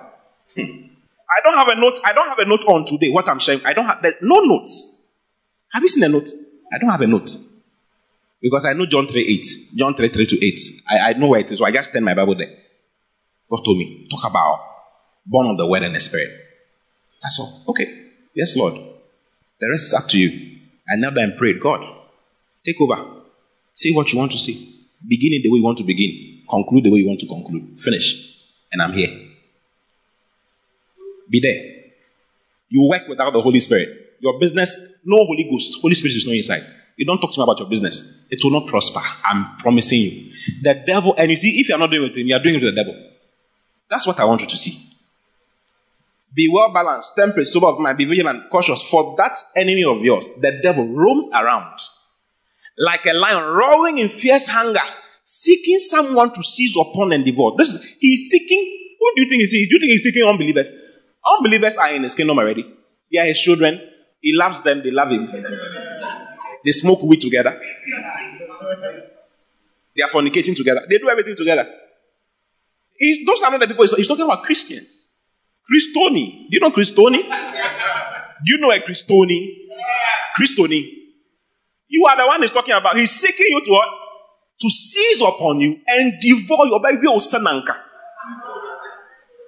[0.54, 0.60] Hmm.
[0.60, 2.00] I don't have a note.
[2.04, 3.10] I don't have a note on today.
[3.10, 5.16] What I'm sharing, I don't have no notes.
[5.72, 6.28] Have you seen a note?
[6.72, 7.30] I don't have a note
[8.40, 9.46] because I know John three eight,
[9.76, 10.60] John three three to eight.
[10.90, 12.54] I, I know where it is, so I just turn my Bible there.
[13.50, 14.60] God told me talk about
[15.26, 16.28] born of the Word and the Spirit.
[17.22, 17.64] That's all.
[17.68, 18.08] Okay.
[18.34, 18.74] Yes, Lord.
[18.74, 20.58] The rest is up to you.
[20.88, 21.60] I knelt down and prayed.
[21.60, 21.86] God,
[22.66, 23.22] take over.
[23.74, 24.73] See what you want to see.
[25.06, 26.42] Begin it the way you want to begin.
[26.48, 27.80] Conclude the way you want to conclude.
[27.80, 28.34] Finish
[28.72, 29.08] and I'm here.
[31.30, 31.92] Be there.
[32.68, 33.88] You work without the Holy Spirit.
[34.20, 35.78] Your business, no Holy Ghost.
[35.80, 36.62] Holy Spirit is not inside.
[36.96, 38.28] You don't talk to me about your business.
[38.30, 39.00] It will not prosper.
[39.24, 40.32] I'm promising you.
[40.62, 42.74] The devil, and you see, if you're not doing it him, you're doing it with
[42.74, 43.10] the devil.
[43.88, 44.94] That's what I want you to see.
[46.34, 48.82] Be well balanced, temperate, sober of mind, be vigilant, cautious.
[48.82, 51.78] For that enemy of yours, the devil, roams around
[52.78, 54.80] like a lion, roaring in fierce hunger
[55.24, 57.54] seeking someone to seize upon and devour.
[57.56, 59.68] This is, he's seeking, who do you think he sees?
[59.68, 60.72] Do you think he's seeking unbelievers?
[61.38, 62.64] Unbelievers are in his kingdom already.
[63.10, 63.80] They are his children.
[64.20, 65.28] He loves them, they love him.
[66.64, 67.60] They smoke weed together.
[69.96, 70.82] They are fornicating together.
[70.88, 71.70] They do everything together.
[72.96, 75.14] He, those are not the people he's, he's talking about Christians.
[75.70, 76.48] Christoni.
[76.48, 77.22] Do you know Christoni?
[77.22, 79.68] Do you know a Christoni?
[80.38, 81.03] Christoni.
[81.88, 82.98] You are the one he's talking about.
[82.98, 83.88] He's seeking you to what?
[84.60, 87.76] to seize upon you and devour your baby or sananka.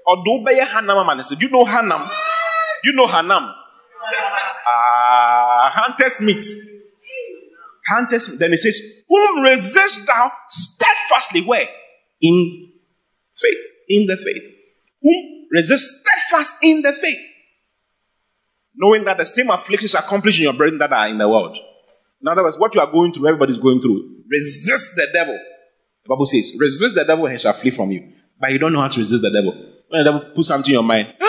[0.06, 2.08] Although by Hanam said, You know Hanam?
[2.84, 3.52] You know Hanam?
[4.68, 6.44] Ah, uh, hunters meat.
[7.88, 8.38] Hunters meat.
[8.38, 11.42] Then he says, Whom resist thou steadfastly?
[11.42, 11.66] Where?
[12.20, 12.72] In
[13.34, 13.58] faith.
[13.88, 14.42] In the faith.
[15.02, 17.18] Whom resist steadfast in the faith.
[18.74, 21.56] Knowing that the same afflictions accomplished in your brethren that are in the world.
[22.20, 24.22] In other words, what you are going through, everybody's going through.
[24.28, 25.34] Resist the devil.
[25.34, 28.12] The Bible says, resist the devil and he shall flee from you.
[28.40, 29.52] But you don't know how to resist the devil.
[29.88, 31.14] When the devil puts something in your mind,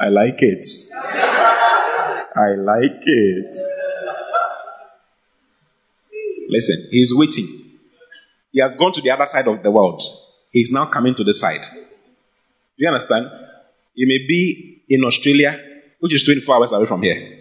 [0.00, 0.66] I like it.
[1.04, 3.56] I like it.
[6.48, 7.46] Listen, he's waiting.
[8.52, 10.02] He has gone to the other side of the world.
[10.50, 11.60] He's now coming to the side.
[11.60, 11.78] Do
[12.78, 13.30] you understand?
[13.94, 15.60] You may be in Australia,
[16.00, 17.37] which is 24 hours away from here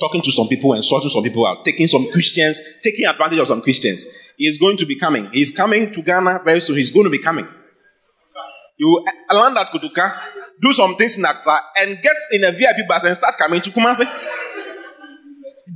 [0.00, 3.46] talking to some people and sorting some people out, taking some Christians, taking advantage of
[3.46, 4.06] some Christians.
[4.36, 5.28] He is going to be coming.
[5.32, 6.76] He's coming to Ghana very soon.
[6.76, 7.46] He's going to be coming.
[8.78, 10.18] You land at Kotoka,
[10.62, 13.70] do some things in Accra, and get in a VIP bus and start coming to
[13.70, 14.06] Kumasi.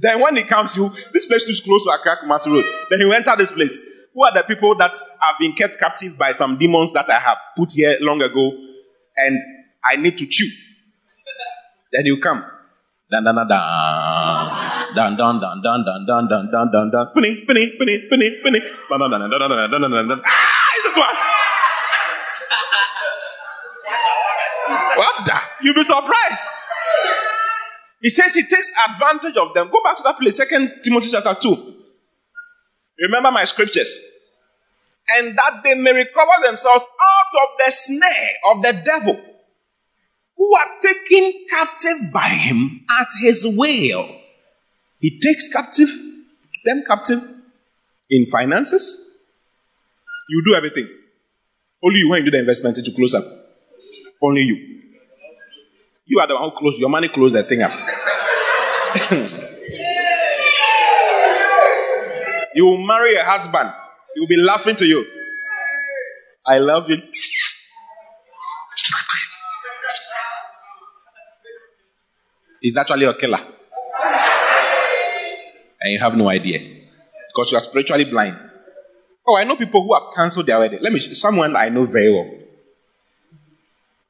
[0.00, 2.64] Then when he comes, you this place is close to Accra Kumasi Road.
[2.88, 4.08] Then he will enter this place.
[4.14, 7.36] Who are the people that have been kept captive by some demons that I have
[7.56, 8.52] put here long ago,
[9.16, 9.38] and
[9.84, 10.48] I need to chew?
[11.92, 12.44] Then you come.
[13.12, 13.56] Dan dan dan dan
[14.96, 18.60] dan dan dan dan dan dan dan dan dan Penny, penny, penny, penny, penny.
[18.88, 20.20] Dan dan dan dan dan dan dan dan dan.
[20.24, 21.18] Ah, is this one?
[24.96, 25.36] What the?
[25.60, 26.54] You'll be surprised.
[28.00, 29.68] He says he takes advantage of them.
[29.68, 31.74] Go back to that place, Second Timothy chapter 2.
[33.00, 34.00] Remember my scriptures.
[35.08, 39.33] And that they may recover themselves out of the snare of the devil
[40.36, 44.08] who are taken captive by him at his will.
[44.98, 45.88] He takes captive
[46.64, 47.20] them captive
[48.10, 49.10] in finances.
[50.28, 50.88] You do everything.
[51.82, 53.24] Only you when you do the investment to close up.
[54.22, 54.80] Only you.
[56.06, 57.72] You are the one who close your money close that thing up.
[62.54, 63.70] you will marry a husband.
[64.14, 65.04] He will be laughing to you.
[66.46, 66.98] I love you.
[72.64, 73.38] Is actually a killer.
[75.80, 76.58] And you have no idea.
[77.28, 78.36] Because you are spiritually blind.
[79.26, 80.80] Oh, I know people who have cancelled their wedding.
[80.80, 82.30] Let me show someone I know very well.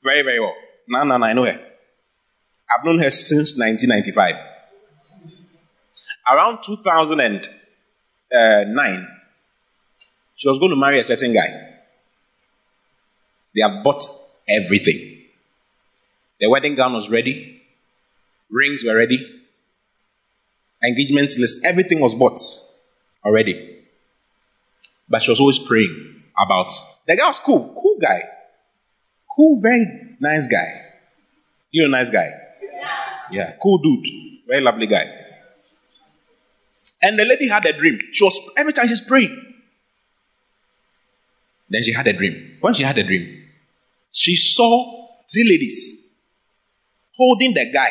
[0.03, 0.55] Very, very well.
[0.89, 1.61] No, no, no, I know her.
[2.71, 4.37] I've known her since 1995.
[6.33, 9.09] Around 2009,
[10.37, 11.71] she was going to marry a certain guy.
[13.55, 14.03] They have bought
[14.49, 15.19] everything.
[16.41, 17.63] The wedding gown was ready,
[18.51, 19.19] rings were ready,
[20.83, 22.39] engagement list, everything was bought
[23.25, 23.83] already.
[25.09, 26.73] But she was always praying about
[27.07, 28.21] the guy was cool, cool guy.
[29.35, 30.67] Cool, very nice guy.
[31.71, 32.31] You're a nice guy.
[33.31, 34.07] Yeah, cool dude.
[34.47, 35.11] Very lovely guy.
[37.03, 37.99] And the lady had a dream.
[38.13, 39.41] She was every time she's praying.
[41.69, 42.59] Then she had a dream.
[42.61, 43.43] When she had a dream,
[44.13, 46.21] she saw three ladies
[47.17, 47.91] holding the guy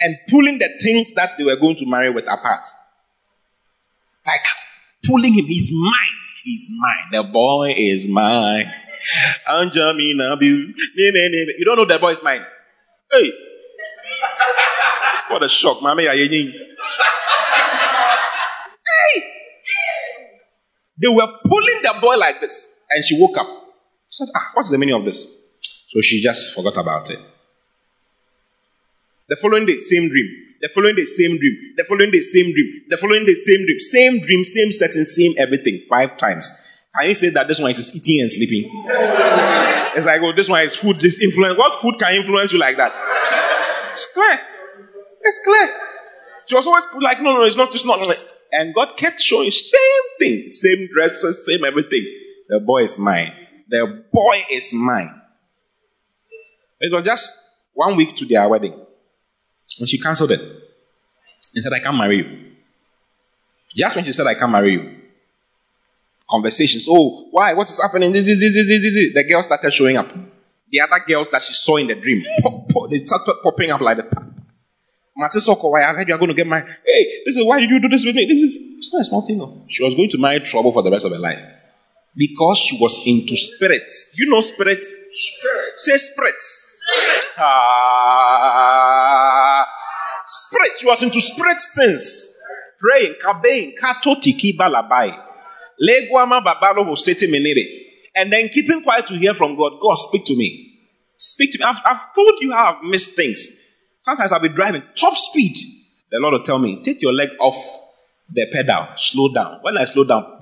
[0.00, 2.66] and pulling the things that they were going to marry with apart.
[4.26, 4.44] Like
[5.04, 5.46] pulling him.
[5.46, 6.16] He's mine.
[6.44, 7.10] He's mine.
[7.12, 8.72] The boy is mine.
[9.48, 9.70] You
[11.64, 12.44] don't know the boy is mine.
[13.12, 13.32] Hey.
[15.28, 15.82] What a shock.
[15.82, 16.42] Mommy, Hey.
[21.00, 22.84] They were pulling the boy like this.
[22.90, 23.46] And she woke up.
[24.10, 25.56] She said, Ah, what's the meaning of this?
[25.60, 27.18] So she just forgot about it.
[29.30, 30.26] The following day, same dream.
[30.60, 31.74] The following day, same dream.
[31.76, 32.82] The following day, same dream.
[32.88, 33.78] The following day, same dream.
[33.78, 35.86] Same dream, same setting, same everything.
[35.88, 36.50] Five times.
[36.98, 38.68] Can you say that this one is eating and sleeping?
[39.94, 41.56] it's like, oh, this one is food, this influence.
[41.56, 42.92] What food can influence you like that?
[43.92, 44.40] It's clear.
[45.22, 45.68] It's clear.
[46.46, 48.04] She was always like, no, no, it's not, it's not.
[48.50, 52.04] And God kept showing same thing, same dresses, same everything.
[52.48, 53.32] The boy is mine.
[53.68, 55.22] The boy is mine.
[56.80, 58.74] It was just one week to their wedding.
[59.80, 60.40] And she cancelled it.
[61.54, 62.52] And said, I can't marry you.
[63.74, 64.96] Just when she said, I can't marry you.
[66.28, 66.86] Conversations.
[66.88, 67.54] Oh, why?
[67.54, 68.12] What is happening?
[68.12, 69.14] This, this, this, this, this.
[69.14, 70.12] The girl started showing up.
[70.70, 73.80] The other girls that she saw in the dream, pop, pop, they started popping up
[73.80, 74.10] like that.
[75.18, 76.66] Matisoko, why I heard you are going to get married.
[76.86, 78.24] Hey, this is why did you do this with me?
[78.24, 79.38] This is it's not a small thing.
[79.38, 79.64] No.
[79.68, 81.42] She was going to marry trouble for the rest of her life
[82.16, 84.14] because she was into spirits.
[84.16, 84.88] You know spirits?
[84.88, 85.72] Spirit.
[85.78, 86.82] Say spirits.
[87.38, 88.10] Ah,
[90.30, 90.72] spirit.
[90.78, 92.38] She was into spirit things.
[92.78, 95.18] Praying, kabein, katoti kibalabai.
[95.82, 97.64] Leguama babalo hosete menere.
[98.14, 99.72] And then keeping quiet to hear from God.
[99.80, 100.78] God, speak to me.
[101.16, 101.64] Speak to me.
[101.64, 103.86] I've, I've told you how I've missed things.
[104.00, 105.56] Sometimes I'll be driving top speed.
[106.10, 107.56] The Lord will tell me, take your leg off
[108.32, 109.58] the pedal, slow down.
[109.62, 110.38] When I slow down,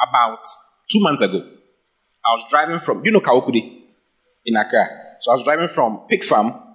[0.00, 0.44] about
[0.88, 3.82] two months ago, I was driving from, you know Kawukudi
[4.44, 4.86] in Accra?
[5.20, 6.65] So I was driving from Pig Farm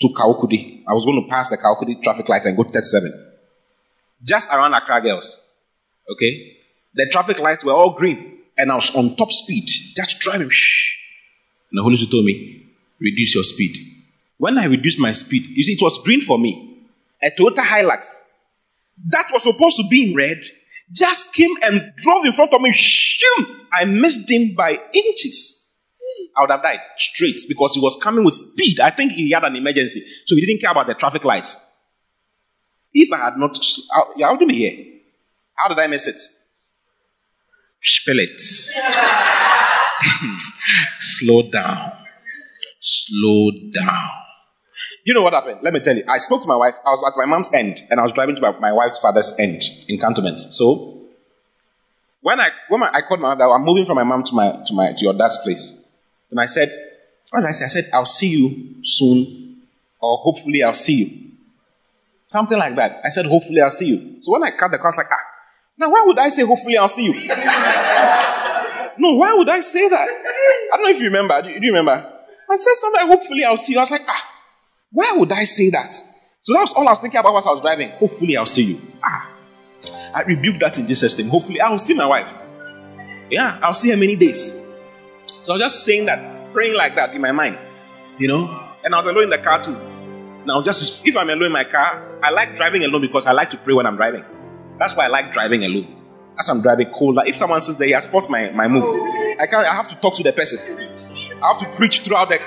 [0.00, 0.82] to Kawukudi.
[0.88, 3.12] I was going to pass the Kawukudi traffic light and go to 37.
[4.22, 5.50] Just around Accra girls.
[6.10, 6.56] Okay?
[6.94, 8.38] The traffic lights were all green.
[8.56, 9.66] And I was on top speed,
[9.96, 10.48] just driving.
[10.48, 10.94] Shh.
[11.70, 12.66] And the Holy Spirit told me,
[13.00, 13.76] reduce your speed.
[14.38, 16.86] When I reduced my speed, you see, it was green for me.
[17.22, 18.34] A Toyota Hilux
[19.06, 20.40] that was supposed to be in red
[20.92, 22.72] just came and drove in front of me.
[22.72, 23.66] Shoom!
[23.72, 25.63] I missed him by inches.
[26.36, 28.80] I would have died straight because he was coming with speed.
[28.80, 31.72] I think he had an emergency, so he didn't care about the traffic lights.
[32.92, 33.58] If I had not,
[34.22, 35.00] I would be here.
[35.56, 36.18] How did I miss it?
[37.82, 38.40] Spill it.
[41.00, 41.92] Slow down.
[42.80, 44.08] Slow down.
[45.04, 45.58] You know what happened?
[45.62, 46.04] Let me tell you.
[46.08, 46.74] I spoke to my wife.
[46.84, 49.34] I was at my mom's end, and I was driving to my, my wife's father's
[49.38, 50.40] end in Cantonment.
[50.40, 51.08] So
[52.22, 54.52] when I when my, I called my mother, I'm moving from my mom to my
[54.66, 55.83] to my to your dad's place.
[56.34, 57.64] And I said, did I say?
[57.64, 59.62] I said, I'll see you soon,
[60.00, 61.30] or hopefully I'll see you.
[62.26, 63.02] Something like that.
[63.04, 64.20] I said, hopefully I'll see you.
[64.20, 65.24] So when I cut the car, I was like, ah,
[65.78, 67.12] now why would I say hopefully I'll see you?
[68.98, 70.08] no, why would I say that?
[70.72, 71.40] I don't know if you remember.
[71.40, 71.92] Do you, remember?
[72.50, 73.78] I said something, hopefully I'll see you.
[73.78, 74.40] I was like, ah,
[74.90, 75.94] why would I say that?
[76.40, 77.90] So that's all I was thinking about as I was driving.
[77.92, 78.80] Hopefully, I'll see you.
[79.04, 79.30] Ah,
[80.16, 81.28] I rebuke that in Jesus' name.
[81.28, 82.28] Hopefully, I'll see my wife.
[83.30, 84.63] Yeah, I'll see her many days.
[85.44, 87.58] So I was just saying that, praying like that in my mind,
[88.18, 88.66] you know.
[88.82, 89.76] And I was alone in the car too.
[90.46, 93.50] Now, just if I'm alone in my car, I like driving alone because I like
[93.50, 94.24] to pray when I'm driving.
[94.78, 96.00] That's why I like driving alone.
[96.38, 98.84] As I'm driving cold, like if someone says that he has spot my, my move,
[99.38, 99.66] I can't.
[99.66, 100.58] I have to talk to the person.
[101.42, 102.38] I have to preach throughout the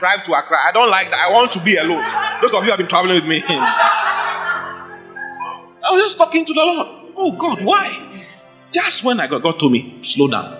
[0.00, 0.58] drive to Accra.
[0.58, 1.20] I don't like that.
[1.20, 2.04] I want to be alone.
[2.42, 3.40] Those of you have been traveling with me.
[3.46, 4.88] I
[5.90, 6.88] was just talking to the Lord.
[7.16, 8.24] Oh God, why?
[8.72, 10.59] Just when I got God told me, slow down.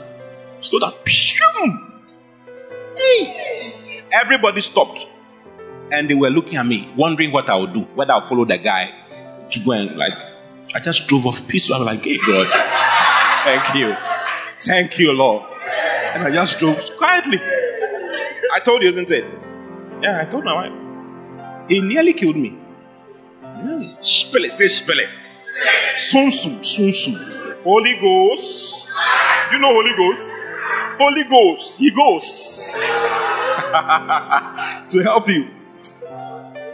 [0.60, 0.92] Slow down.
[4.12, 5.06] Everybody stopped.
[5.92, 8.58] And they were looking at me, wondering what I would do, whether I'll follow the
[8.58, 8.92] guy
[9.50, 10.12] to go and like.
[10.72, 11.76] I just drove off peacefully.
[11.76, 12.46] I was like, hey, God,
[13.38, 13.96] thank you.
[14.60, 15.42] Thank you, Lord.
[16.14, 17.40] And I just drove quietly.
[17.40, 19.24] I told you, isn't it?
[20.00, 21.68] Yeah, I told my wife.
[21.68, 22.56] He nearly killed me.
[24.00, 25.08] Spill it, say spill it.
[25.96, 26.30] Soon.
[27.64, 28.92] Holy Ghost.
[29.52, 30.34] You know Holy Ghost?
[30.98, 31.78] Holy Ghost.
[31.78, 32.72] He goes
[34.88, 35.48] to help you.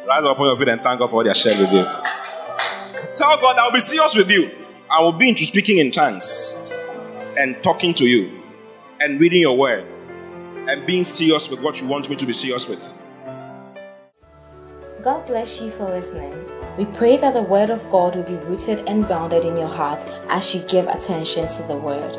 [0.07, 1.85] Rise up on your feet and thank God for what He has shared with you.
[3.17, 4.51] Tell God, I'll be serious with you.
[4.91, 6.73] I will be into speaking in tongues
[7.37, 8.43] and talking to you
[9.01, 9.85] and reading your word
[10.69, 12.93] and being serious with what you want me to be serious with.
[15.03, 16.35] God bless you for listening.
[16.77, 20.05] We pray that the Word of God will be rooted and grounded in your heart
[20.29, 22.19] as you give attention to the Word.